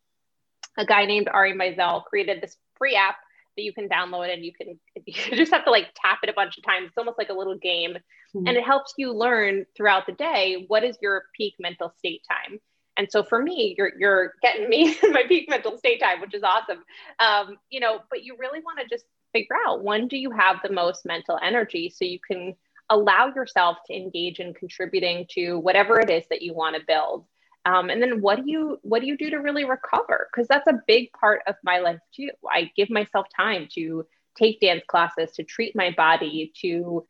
a 0.76 0.84
guy 0.84 1.06
named 1.06 1.28
ari 1.32 1.54
meisel 1.54 2.04
created 2.04 2.42
this 2.42 2.56
free 2.76 2.94
app 2.94 3.16
that 3.56 3.62
you 3.62 3.72
can 3.72 3.88
download 3.88 4.32
and 4.32 4.44
you 4.44 4.52
can 4.52 4.78
you 5.06 5.36
just 5.36 5.52
have 5.52 5.64
to 5.64 5.70
like 5.70 5.86
tap 5.94 6.18
it 6.22 6.28
a 6.28 6.34
bunch 6.34 6.58
of 6.58 6.64
times 6.64 6.88
it's 6.88 6.98
almost 6.98 7.16
like 7.16 7.30
a 7.30 7.34
little 7.34 7.56
game 7.56 7.92
mm-hmm. 7.92 8.46
and 8.46 8.56
it 8.56 8.64
helps 8.64 8.92
you 8.98 9.12
learn 9.12 9.64
throughout 9.74 10.04
the 10.06 10.12
day 10.12 10.66
what 10.68 10.84
is 10.84 10.98
your 11.00 11.22
peak 11.34 11.54
mental 11.58 11.90
state 11.98 12.22
time 12.28 12.60
and 13.00 13.10
so 13.10 13.22
for 13.22 13.40
me, 13.40 13.74
you're 13.78 13.92
you're 13.98 14.34
getting 14.42 14.68
me 14.68 14.94
my 15.10 15.22
peak 15.26 15.48
mental 15.48 15.78
state 15.78 16.00
time, 16.00 16.20
which 16.20 16.34
is 16.34 16.42
awesome. 16.42 16.84
Um, 17.18 17.56
you 17.70 17.80
know, 17.80 18.00
but 18.10 18.24
you 18.24 18.36
really 18.38 18.60
want 18.60 18.78
to 18.78 18.86
just 18.94 19.06
figure 19.32 19.56
out 19.66 19.82
when 19.82 20.08
do 20.08 20.16
you 20.16 20.30
have 20.30 20.56
the 20.62 20.72
most 20.72 21.04
mental 21.04 21.38
energy 21.42 21.92
so 21.94 22.04
you 22.04 22.18
can 22.18 22.54
allow 22.90 23.32
yourself 23.34 23.78
to 23.86 23.94
engage 23.94 24.40
in 24.40 24.52
contributing 24.52 25.26
to 25.30 25.58
whatever 25.58 26.00
it 26.00 26.10
is 26.10 26.24
that 26.28 26.42
you 26.42 26.52
want 26.52 26.76
to 26.76 26.82
build 26.86 27.24
Um, 27.64 27.90
and 27.90 28.02
then 28.02 28.20
what 28.20 28.36
do 28.36 28.50
you 28.50 28.78
what 28.82 29.00
do 29.00 29.06
you 29.06 29.16
do 29.16 29.30
to 29.30 29.36
really 29.36 29.64
recover? 29.64 30.28
Because 30.30 30.48
that's 30.48 30.66
a 30.66 30.80
big 30.86 31.12
part 31.12 31.42
of 31.46 31.56
my 31.62 31.78
life 31.78 32.00
too. 32.14 32.30
I 32.50 32.70
give 32.74 32.90
myself 32.90 33.26
time 33.36 33.68
to 33.74 34.06
take 34.38 34.60
dance 34.60 34.82
classes, 34.86 35.32
to 35.32 35.44
treat 35.44 35.76
my 35.76 35.90
body, 35.90 36.52
to 36.62 37.06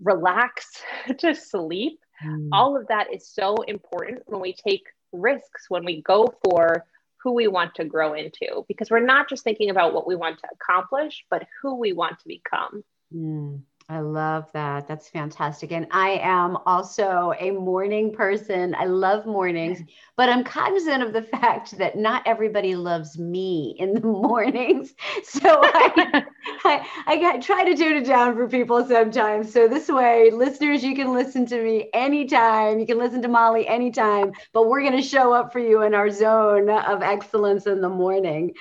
relax, 0.00 0.82
to 1.18 1.34
sleep. 1.34 2.00
Mm. 2.24 2.48
All 2.52 2.76
of 2.76 2.88
that 2.88 3.12
is 3.14 3.28
so 3.28 3.54
important 3.68 4.22
when 4.26 4.40
we 4.40 4.52
take 4.52 4.84
risks, 5.12 5.66
when 5.68 5.84
we 5.84 6.02
go 6.02 6.34
for 6.44 6.84
who 7.22 7.32
we 7.32 7.48
want 7.48 7.74
to 7.76 7.84
grow 7.84 8.14
into, 8.14 8.64
because 8.68 8.90
we're 8.90 9.00
not 9.00 9.28
just 9.28 9.44
thinking 9.44 9.70
about 9.70 9.92
what 9.94 10.06
we 10.06 10.16
want 10.16 10.38
to 10.38 10.48
accomplish, 10.52 11.24
but 11.30 11.46
who 11.62 11.76
we 11.76 11.92
want 11.92 12.18
to 12.20 12.28
become. 12.28 12.84
Mm. 13.14 13.62
I 13.90 14.00
love 14.00 14.52
that. 14.52 14.86
That's 14.86 15.08
fantastic. 15.08 15.72
And 15.72 15.86
I 15.90 16.20
am 16.22 16.58
also 16.66 17.32
a 17.40 17.52
morning 17.52 18.12
person. 18.12 18.74
I 18.74 18.84
love 18.84 19.24
mornings, 19.24 19.80
but 20.16 20.28
I'm 20.28 20.44
cognizant 20.44 21.02
of 21.02 21.14
the 21.14 21.22
fact 21.22 21.78
that 21.78 21.96
not 21.96 22.22
everybody 22.26 22.76
loves 22.76 23.18
me 23.18 23.76
in 23.78 23.94
the 23.94 24.00
mornings. 24.06 24.92
So 25.24 25.60
I, 25.62 26.22
I, 26.64 26.86
I 27.06 27.38
try 27.38 27.64
to 27.64 27.74
tune 27.74 27.96
it 27.96 28.04
down 28.04 28.34
for 28.34 28.46
people 28.46 28.84
sometimes. 28.86 29.54
So 29.54 29.66
this 29.68 29.88
way, 29.88 30.30
listeners, 30.32 30.84
you 30.84 30.94
can 30.94 31.14
listen 31.14 31.46
to 31.46 31.62
me 31.62 31.88
anytime. 31.94 32.78
You 32.78 32.86
can 32.86 32.98
listen 32.98 33.22
to 33.22 33.28
Mollie 33.28 33.66
anytime, 33.66 34.32
but 34.52 34.68
we're 34.68 34.82
going 34.82 35.00
to 35.00 35.02
show 35.02 35.32
up 35.32 35.50
for 35.50 35.60
you 35.60 35.80
in 35.80 35.94
our 35.94 36.10
zone 36.10 36.68
of 36.68 37.00
excellence 37.00 37.66
in 37.66 37.80
the 37.80 37.88
morning. 37.88 38.52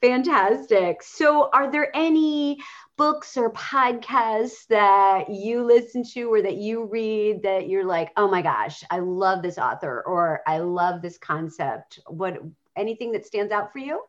Fantastic. 0.00 1.02
So, 1.02 1.50
are 1.52 1.70
there 1.70 1.94
any 1.94 2.58
books 3.00 3.38
or 3.38 3.50
podcasts 3.52 4.66
that 4.66 5.30
you 5.30 5.64
listen 5.64 6.04
to 6.04 6.24
or 6.24 6.42
that 6.42 6.58
you 6.58 6.84
read 6.84 7.42
that 7.42 7.66
you're 7.66 7.86
like, 7.86 8.12
oh 8.18 8.28
my 8.28 8.42
gosh, 8.42 8.84
I 8.90 8.98
love 8.98 9.42
this 9.42 9.56
author 9.56 10.02
or 10.06 10.42
I 10.46 10.58
love 10.58 11.00
this 11.00 11.16
concept? 11.16 11.98
What 12.08 12.42
anything 12.76 13.12
that 13.12 13.24
stands 13.24 13.52
out 13.52 13.72
for 13.72 13.78
you? 13.78 14.02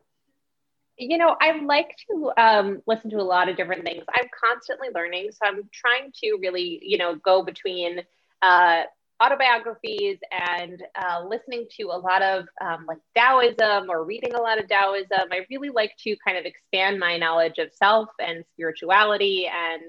You 0.98 1.16
know, 1.16 1.36
I 1.40 1.58
like 1.64 1.96
to 2.10 2.32
um, 2.36 2.82
listen 2.86 3.08
to 3.12 3.16
a 3.16 3.22
lot 3.22 3.48
of 3.48 3.56
different 3.56 3.82
things. 3.82 4.04
I'm 4.14 4.28
constantly 4.44 4.88
learning, 4.94 5.30
so 5.30 5.38
I'm 5.46 5.70
trying 5.72 6.12
to 6.22 6.36
really, 6.42 6.78
you 6.82 6.98
know, 6.98 7.14
go 7.14 7.42
between 7.42 8.02
uh, 8.42 8.82
autobiographies 9.22 10.18
and 10.30 10.82
uh, 10.96 11.22
listening 11.26 11.66
to 11.78 11.84
a 11.84 11.98
lot 11.98 12.22
of 12.22 12.46
um, 12.60 12.86
like 12.86 12.98
Taoism 13.16 13.88
or 13.88 14.04
reading 14.04 14.34
a 14.34 14.40
lot 14.40 14.58
of 14.58 14.68
Taoism. 14.68 15.28
I 15.30 15.46
really 15.50 15.70
like 15.70 15.92
to 16.04 16.16
kind 16.26 16.38
of 16.38 16.44
expand 16.44 16.98
my 16.98 17.16
knowledge 17.16 17.58
of 17.58 17.72
self 17.72 18.08
and 18.18 18.44
spirituality 18.52 19.46
and 19.46 19.82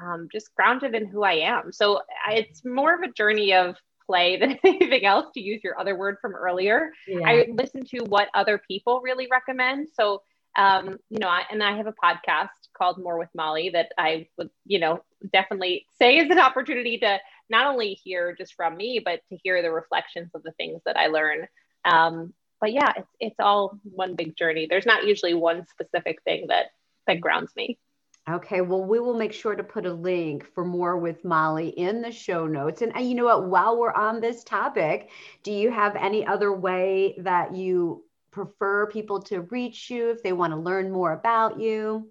um, 0.00 0.28
just 0.30 0.54
grounded 0.54 0.94
in 0.94 1.06
who 1.06 1.22
I 1.24 1.34
am. 1.34 1.72
So 1.72 2.00
it's 2.30 2.64
more 2.64 2.94
of 2.94 3.02
a 3.02 3.12
journey 3.12 3.54
of 3.54 3.76
play 4.06 4.36
than 4.40 4.58
anything 4.64 5.04
else, 5.04 5.26
to 5.34 5.40
use 5.40 5.62
your 5.64 5.78
other 5.78 5.96
word 5.96 6.16
from 6.20 6.34
earlier. 6.34 6.92
Yeah. 7.06 7.26
I 7.26 7.48
listen 7.52 7.84
to 7.86 8.00
what 8.04 8.28
other 8.34 8.60
people 8.68 9.00
really 9.02 9.26
recommend. 9.30 9.88
So, 9.94 10.22
um, 10.56 10.98
you 11.10 11.18
know, 11.18 11.28
I, 11.28 11.42
and 11.50 11.62
I 11.62 11.76
have 11.76 11.86
a 11.86 11.92
podcast 11.92 12.48
called 12.76 12.98
More 12.98 13.18
with 13.18 13.28
Mollie 13.34 13.70
that 13.70 13.92
I 13.98 14.28
would, 14.38 14.50
you 14.64 14.78
know, 14.78 15.02
definitely 15.32 15.86
say 15.98 16.18
is 16.18 16.30
an 16.30 16.38
opportunity 16.38 16.98
to 16.98 17.18
not 17.48 17.66
only 17.66 17.94
hear 17.94 18.34
just 18.34 18.54
from 18.54 18.76
me, 18.76 19.00
but 19.04 19.20
to 19.30 19.38
hear 19.42 19.62
the 19.62 19.70
reflections 19.70 20.30
of 20.34 20.42
the 20.42 20.52
things 20.52 20.80
that 20.84 20.96
I 20.96 21.06
learn. 21.06 21.46
Um, 21.84 22.32
but 22.60 22.72
yeah, 22.72 22.92
it's 22.96 23.08
it's 23.20 23.36
all 23.38 23.78
one 23.82 24.14
big 24.14 24.36
journey. 24.36 24.66
There's 24.68 24.86
not 24.86 25.04
usually 25.04 25.34
one 25.34 25.66
specific 25.66 26.22
thing 26.22 26.46
that 26.48 26.66
that 27.06 27.20
grounds 27.20 27.52
me. 27.56 27.78
Okay, 28.28 28.60
well, 28.60 28.82
we 28.82 28.98
will 28.98 29.16
make 29.16 29.32
sure 29.32 29.54
to 29.54 29.62
put 29.62 29.86
a 29.86 29.92
link 29.92 30.52
for 30.52 30.64
more 30.64 30.98
with 30.98 31.24
Mollie 31.24 31.68
in 31.68 32.02
the 32.02 32.10
show 32.10 32.44
notes. 32.44 32.82
And, 32.82 32.94
and 32.96 33.08
you 33.08 33.14
know 33.14 33.26
what, 33.26 33.48
while 33.48 33.78
we're 33.78 33.92
on 33.92 34.20
this 34.20 34.42
topic, 34.42 35.10
do 35.44 35.52
you 35.52 35.70
have 35.70 35.94
any 35.94 36.26
other 36.26 36.52
way 36.52 37.14
that 37.18 37.54
you 37.54 38.04
prefer 38.32 38.88
people 38.88 39.22
to 39.22 39.42
reach 39.42 39.90
you 39.90 40.10
if 40.10 40.24
they 40.24 40.32
want 40.32 40.52
to 40.52 40.58
learn 40.58 40.90
more 40.90 41.12
about 41.12 41.60
you? 41.60 42.10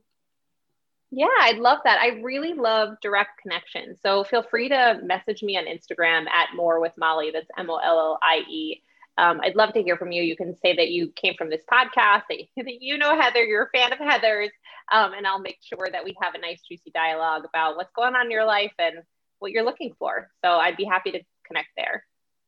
Yeah, 1.11 1.27
I'd 1.41 1.59
love 1.59 1.79
that. 1.85 1.99
I 1.99 2.19
really 2.21 2.53
love 2.53 2.97
direct 3.01 3.41
connection. 3.41 3.95
So 4.01 4.23
feel 4.23 4.43
free 4.43 4.69
to 4.69 4.99
message 5.03 5.43
me 5.43 5.57
on 5.57 5.65
Instagram 5.65 6.27
at 6.27 6.55
more 6.55 6.79
with 6.79 6.93
Mollie. 6.97 7.31
That's 7.31 7.47
M 7.57 7.69
O 7.69 7.77
L 7.77 7.99
L 7.99 8.19
I 8.21 8.39
E. 8.49 8.81
Um, 9.17 9.39
I'd 9.41 9.55
love 9.55 9.73
to 9.73 9.81
hear 9.81 9.95
from 9.95 10.11
you. 10.11 10.21
You 10.23 10.35
can 10.35 10.55
say 10.57 10.75
that 10.75 10.89
you 10.89 11.11
came 11.15 11.35
from 11.37 11.49
this 11.49 11.63
podcast, 11.71 12.23
that, 12.29 12.81
you 12.81 12.97
know 12.97 13.19
Heather, 13.19 13.43
you're 13.43 13.63
a 13.63 13.77
fan 13.77 13.93
of 13.93 13.99
Heather's, 13.99 14.51
um, 14.91 15.13
and 15.13 15.25
I'll 15.25 15.39
make 15.39 15.59
sure 15.61 15.87
that 15.89 16.03
we 16.03 16.15
have 16.21 16.35
a 16.35 16.39
nice, 16.39 16.61
juicy 16.67 16.91
dialogue 16.93 17.43
about 17.45 17.77
what's 17.77 17.93
going 17.95 18.15
on 18.15 18.25
in 18.25 18.31
your 18.31 18.45
life 18.45 18.73
and 18.77 18.97
what 19.39 19.51
you're 19.51 19.63
looking 19.63 19.93
for. 19.97 20.29
So 20.43 20.51
I'd 20.51 20.75
be 20.75 20.83
happy 20.83 21.11
to 21.11 21.21
connect 21.47 21.69
there. 21.77 22.03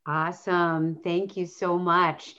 Awesome. 0.05 0.99
Thank 1.03 1.37
you 1.37 1.45
so 1.45 1.77
much. 1.77 2.35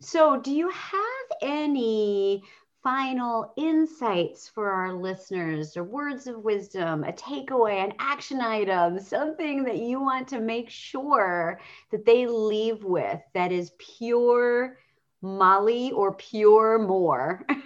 So, 0.00 0.40
do 0.40 0.50
you 0.50 0.68
have 0.68 1.38
any 1.40 2.42
final 2.82 3.52
insights 3.56 4.48
for 4.48 4.70
our 4.70 4.92
listeners 4.92 5.76
or 5.76 5.84
words 5.84 6.26
of 6.26 6.38
wisdom, 6.38 7.04
a 7.04 7.12
takeaway, 7.12 7.84
an 7.84 7.92
action 7.98 8.40
item, 8.40 8.98
something 8.98 9.62
that 9.64 9.78
you 9.78 10.00
want 10.00 10.26
to 10.28 10.40
make 10.40 10.68
sure 10.68 11.60
that 11.90 12.04
they 12.04 12.26
leave 12.26 12.82
with 12.82 13.20
that 13.34 13.52
is 13.52 13.72
pure 13.78 14.78
Mollie 15.22 15.92
or 15.92 16.14
pure 16.14 16.78
more? 16.80 17.46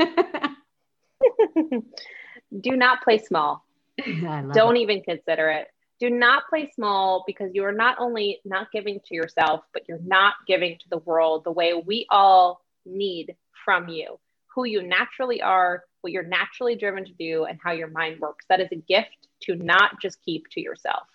Do 2.61 2.77
not 2.77 3.03
play 3.03 3.19
small. 3.19 3.65
Don't 4.53 4.77
it. 4.77 4.81
even 4.81 5.03
consider 5.03 5.49
it. 5.51 5.69
Do 5.99 6.11
not 6.11 6.43
play 6.51 6.71
small 6.75 7.25
because 7.27 7.53
you 7.55 7.65
are 7.65 7.73
not 7.73 7.97
only 7.99 8.41
not 8.45 8.71
giving 8.71 9.01
to 9.07 9.15
yourself, 9.15 9.63
but 9.73 9.89
you're 9.89 9.99
not 10.05 10.35
giving 10.47 10.77
to 10.77 10.89
the 10.91 10.99
world 10.99 11.45
the 11.45 11.53
way 11.53 11.73
we 11.73 12.07
all 12.11 12.61
need 12.85 13.35
from 13.65 13.89
you 13.89 14.19
who 14.57 14.65
you 14.65 14.83
naturally 14.83 15.41
are, 15.43 15.85
what 16.01 16.13
you're 16.13 16.25
naturally 16.25 16.75
driven 16.75 17.05
to 17.05 17.13
do, 17.13 17.45
and 17.45 17.61
how 17.63 17.73
your 17.73 17.91
mind 17.91 18.19
works. 18.19 18.47
That 18.49 18.61
is 18.61 18.69
a 18.73 18.77
gift 18.77 19.29
to 19.43 19.55
not 19.55 20.01
just 20.01 20.21
keep 20.25 20.45
to 20.53 20.61
yourself. 20.61 21.07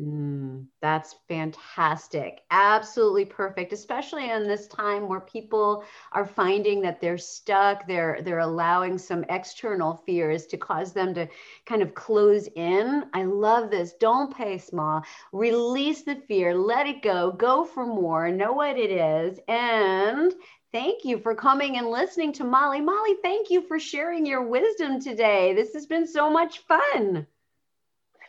Mm, 0.00 0.66
that's 0.80 1.16
fantastic. 1.28 2.40
Absolutely 2.50 3.24
perfect, 3.24 3.72
especially 3.72 4.28
in 4.28 4.44
this 4.46 4.66
time 4.66 5.08
where 5.08 5.20
people 5.20 5.84
are 6.12 6.26
finding 6.26 6.80
that 6.82 7.00
they're 7.00 7.18
stuck. 7.18 7.86
They're 7.86 8.20
they're 8.22 8.40
allowing 8.40 8.98
some 8.98 9.24
external 9.28 10.02
fears 10.04 10.46
to 10.46 10.56
cause 10.56 10.92
them 10.92 11.14
to 11.14 11.28
kind 11.66 11.80
of 11.80 11.94
close 11.94 12.48
in. 12.56 13.04
I 13.12 13.24
love 13.24 13.70
this. 13.70 13.92
Don't 14.00 14.36
pay 14.36 14.58
small. 14.58 15.02
Release 15.32 16.02
the 16.02 16.16
fear. 16.26 16.56
Let 16.56 16.88
it 16.88 17.02
go. 17.02 17.30
Go 17.30 17.64
for 17.64 17.86
more. 17.86 18.30
Know 18.30 18.52
what 18.52 18.76
it 18.76 18.90
is 18.90 19.38
and 19.46 20.32
Thank 20.74 21.04
you 21.04 21.20
for 21.20 21.36
coming 21.36 21.78
and 21.78 21.88
listening 21.88 22.32
to 22.32 22.42
Mollie. 22.42 22.80
Mollie, 22.80 23.14
thank 23.22 23.48
you 23.48 23.62
for 23.62 23.78
sharing 23.78 24.26
your 24.26 24.42
wisdom 24.42 25.00
today. 25.00 25.54
This 25.54 25.72
has 25.72 25.86
been 25.86 26.04
so 26.04 26.28
much 26.28 26.58
fun. 26.66 27.26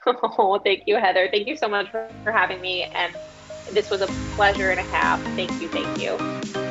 Oh, 0.07 0.61
thank 0.63 0.83
you, 0.85 0.97
Heather. 0.97 1.27
Thank 1.31 1.47
you 1.47 1.57
so 1.57 1.67
much 1.67 1.89
for, 1.89 2.07
for 2.23 2.31
having 2.31 2.61
me. 2.61 2.83
And 2.83 3.15
this 3.73 3.89
was 3.89 4.01
a 4.01 4.07
pleasure 4.35 4.69
and 4.69 4.79
a 4.79 4.83
half. 4.83 5.19
Thank 5.35 5.59
you. 5.59 5.67
Thank 5.67 5.99
you. 5.99 6.64